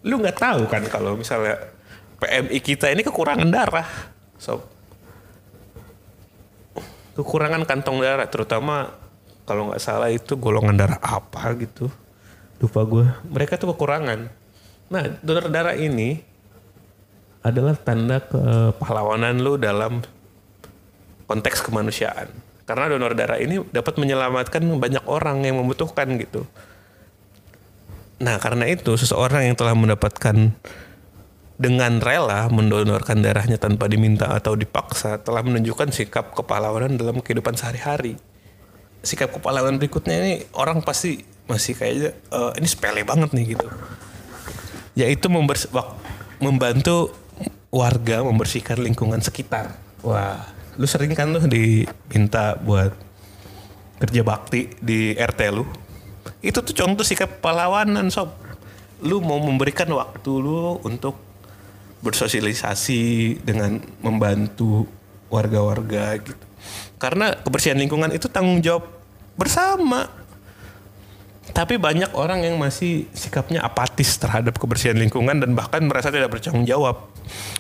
Lu 0.04 0.20
nggak 0.20 0.36
tahu 0.36 0.68
kan 0.68 0.84
kalau 0.92 1.16
misalnya 1.16 1.64
PMI 2.20 2.60
kita 2.60 2.92
ini 2.92 3.08
kekurangan 3.08 3.48
darah. 3.48 3.88
So, 4.36 4.68
kekurangan 7.16 7.64
kantong 7.64 8.04
darah 8.04 8.28
terutama 8.28 8.92
kalau 9.48 9.72
nggak 9.72 9.80
salah 9.80 10.12
itu 10.12 10.36
golongan 10.36 10.76
darah 10.76 11.00
apa 11.00 11.56
gitu. 11.56 11.88
Lupa 12.60 12.84
gue. 12.84 13.08
Mereka 13.32 13.56
tuh 13.56 13.72
kekurangan. 13.72 14.28
Nah, 14.92 15.04
donor 15.24 15.48
darah 15.48 15.80
ini 15.80 16.33
adalah 17.44 17.76
tanda 17.76 18.24
kepahlawanan 18.24 19.44
lu 19.44 19.60
dalam 19.60 20.00
konteks 21.28 21.62
kemanusiaan. 21.68 22.32
Karena 22.64 22.88
donor 22.88 23.12
darah 23.12 23.38
ini 23.44 23.60
dapat 23.76 24.00
menyelamatkan 24.00 24.64
banyak 24.80 25.04
orang 25.04 25.44
yang 25.44 25.60
membutuhkan 25.60 26.08
gitu. 26.16 26.48
Nah, 28.24 28.40
karena 28.40 28.72
itu 28.72 28.96
seseorang 28.96 29.52
yang 29.52 29.56
telah 29.60 29.76
mendapatkan 29.76 30.56
dengan 31.60 32.00
rela 32.00 32.48
mendonorkan 32.48 33.20
darahnya 33.20 33.60
tanpa 33.60 33.92
diminta 33.92 34.32
atau 34.32 34.56
dipaksa 34.56 35.20
telah 35.20 35.44
menunjukkan 35.44 35.92
sikap 35.92 36.32
kepahlawanan 36.32 36.96
dalam 36.96 37.20
kehidupan 37.20 37.60
sehari-hari. 37.60 38.16
Sikap 39.04 39.36
kepahlawanan 39.36 39.76
berikutnya 39.76 40.16
ini 40.24 40.34
orang 40.56 40.80
pasti 40.80 41.20
masih 41.44 41.76
kayaknya 41.76 42.16
"Eh, 42.16 42.52
ini 42.64 42.68
sepele 42.72 43.04
banget 43.04 43.36
nih 43.36 43.60
gitu. 43.60 43.68
Yaitu 44.96 45.28
membantu 46.40 47.12
warga 47.74 48.22
membersihkan 48.22 48.78
lingkungan 48.86 49.18
sekitar. 49.18 49.74
Wah, 50.06 50.46
lu 50.78 50.86
sering 50.86 51.18
kan 51.18 51.34
lu 51.34 51.42
diminta 51.50 52.54
buat 52.62 52.94
kerja 53.98 54.22
bakti 54.22 54.70
di 54.78 55.18
RT 55.18 55.42
lu. 55.50 55.66
Itu 56.46 56.62
tuh 56.62 56.78
contoh 56.78 57.02
sikap 57.02 57.42
pahlawanan 57.42 58.14
sob. 58.14 58.38
Lu 59.02 59.20
mau 59.26 59.42
memberikan 59.42 59.90
waktu 59.90 60.32
lu 60.38 60.78
untuk 60.86 61.18
bersosialisasi 62.06 63.42
dengan 63.42 63.82
membantu 64.06 64.86
warga-warga 65.34 66.22
gitu. 66.22 66.46
Karena 67.02 67.34
kebersihan 67.34 67.80
lingkungan 67.82 68.14
itu 68.14 68.30
tanggung 68.30 68.62
jawab 68.62 68.86
bersama. 69.34 70.23
Tapi 71.54 71.78
banyak 71.78 72.18
orang 72.18 72.42
yang 72.42 72.58
masih 72.58 73.06
sikapnya 73.14 73.62
apatis 73.62 74.18
terhadap 74.18 74.58
kebersihan 74.58 74.98
lingkungan 74.98 75.38
dan 75.38 75.54
bahkan 75.54 75.86
merasa 75.86 76.10
tidak 76.10 76.34
bertanggung 76.34 76.66
jawab. 76.66 77.14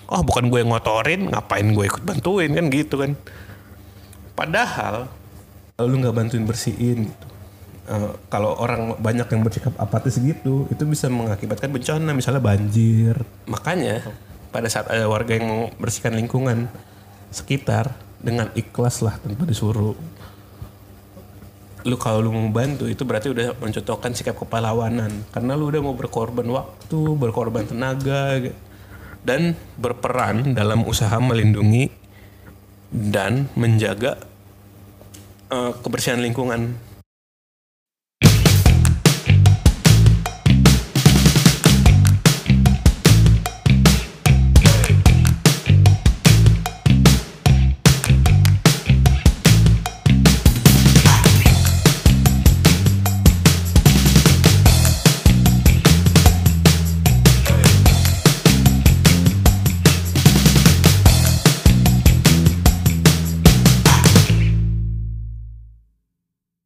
Oh 0.09 0.25
bukan 0.25 0.49
gue 0.49 0.65
yang 0.65 0.73
ngotorin, 0.73 1.29
ngapain 1.29 1.69
gue 1.69 1.85
ikut 1.85 2.01
bantuin 2.01 2.49
kan 2.57 2.65
gitu 2.73 2.97
kan. 2.97 3.13
Padahal 4.33 5.13
lu 5.77 5.95
nggak 6.01 6.15
bantuin 6.17 6.41
bersihin 6.41 7.05
gitu. 7.05 7.27
Eh, 7.83 8.11
kalau 8.33 8.57
orang 8.57 8.97
banyak 8.97 9.29
yang 9.29 9.41
bersikap 9.45 9.77
apatis 9.77 10.17
gitu, 10.17 10.65
itu 10.73 10.83
bisa 10.89 11.05
mengakibatkan 11.13 11.69
bencana 11.69 12.17
misalnya 12.17 12.41
banjir. 12.41 13.21
Makanya 13.45 14.09
pada 14.49 14.65
saat 14.73 14.89
ada 14.89 15.05
warga 15.05 15.37
yang 15.37 15.45
mau 15.45 15.63
bersihkan 15.77 16.17
lingkungan 16.17 16.65
sekitar 17.29 17.93
dengan 18.23 18.49
ikhlas 18.57 19.05
lah 19.05 19.21
tanpa 19.21 19.43
disuruh 19.45 19.93
lu 21.83 21.99
kalau 21.99 22.23
lu 22.23 22.31
mau 22.31 22.47
bantu 22.47 22.87
itu 22.87 23.03
berarti 23.03 23.31
udah 23.31 23.59
mencontohkan 23.59 24.15
sikap 24.15 24.39
kepahlawanan. 24.39 25.11
Karena 25.35 25.59
lu 25.59 25.67
udah 25.67 25.81
mau 25.83 25.95
berkorban 25.95 26.47
waktu, 26.47 26.99
berkorban 27.19 27.67
tenaga 27.67 28.39
dan 29.23 29.55
berperan 29.79 30.55
dalam 30.55 30.83
usaha 30.87 31.15
melindungi 31.19 31.91
dan 32.91 33.51
menjaga 33.55 34.19
eh, 35.51 35.71
kebersihan 35.81 36.21
lingkungan 36.23 36.92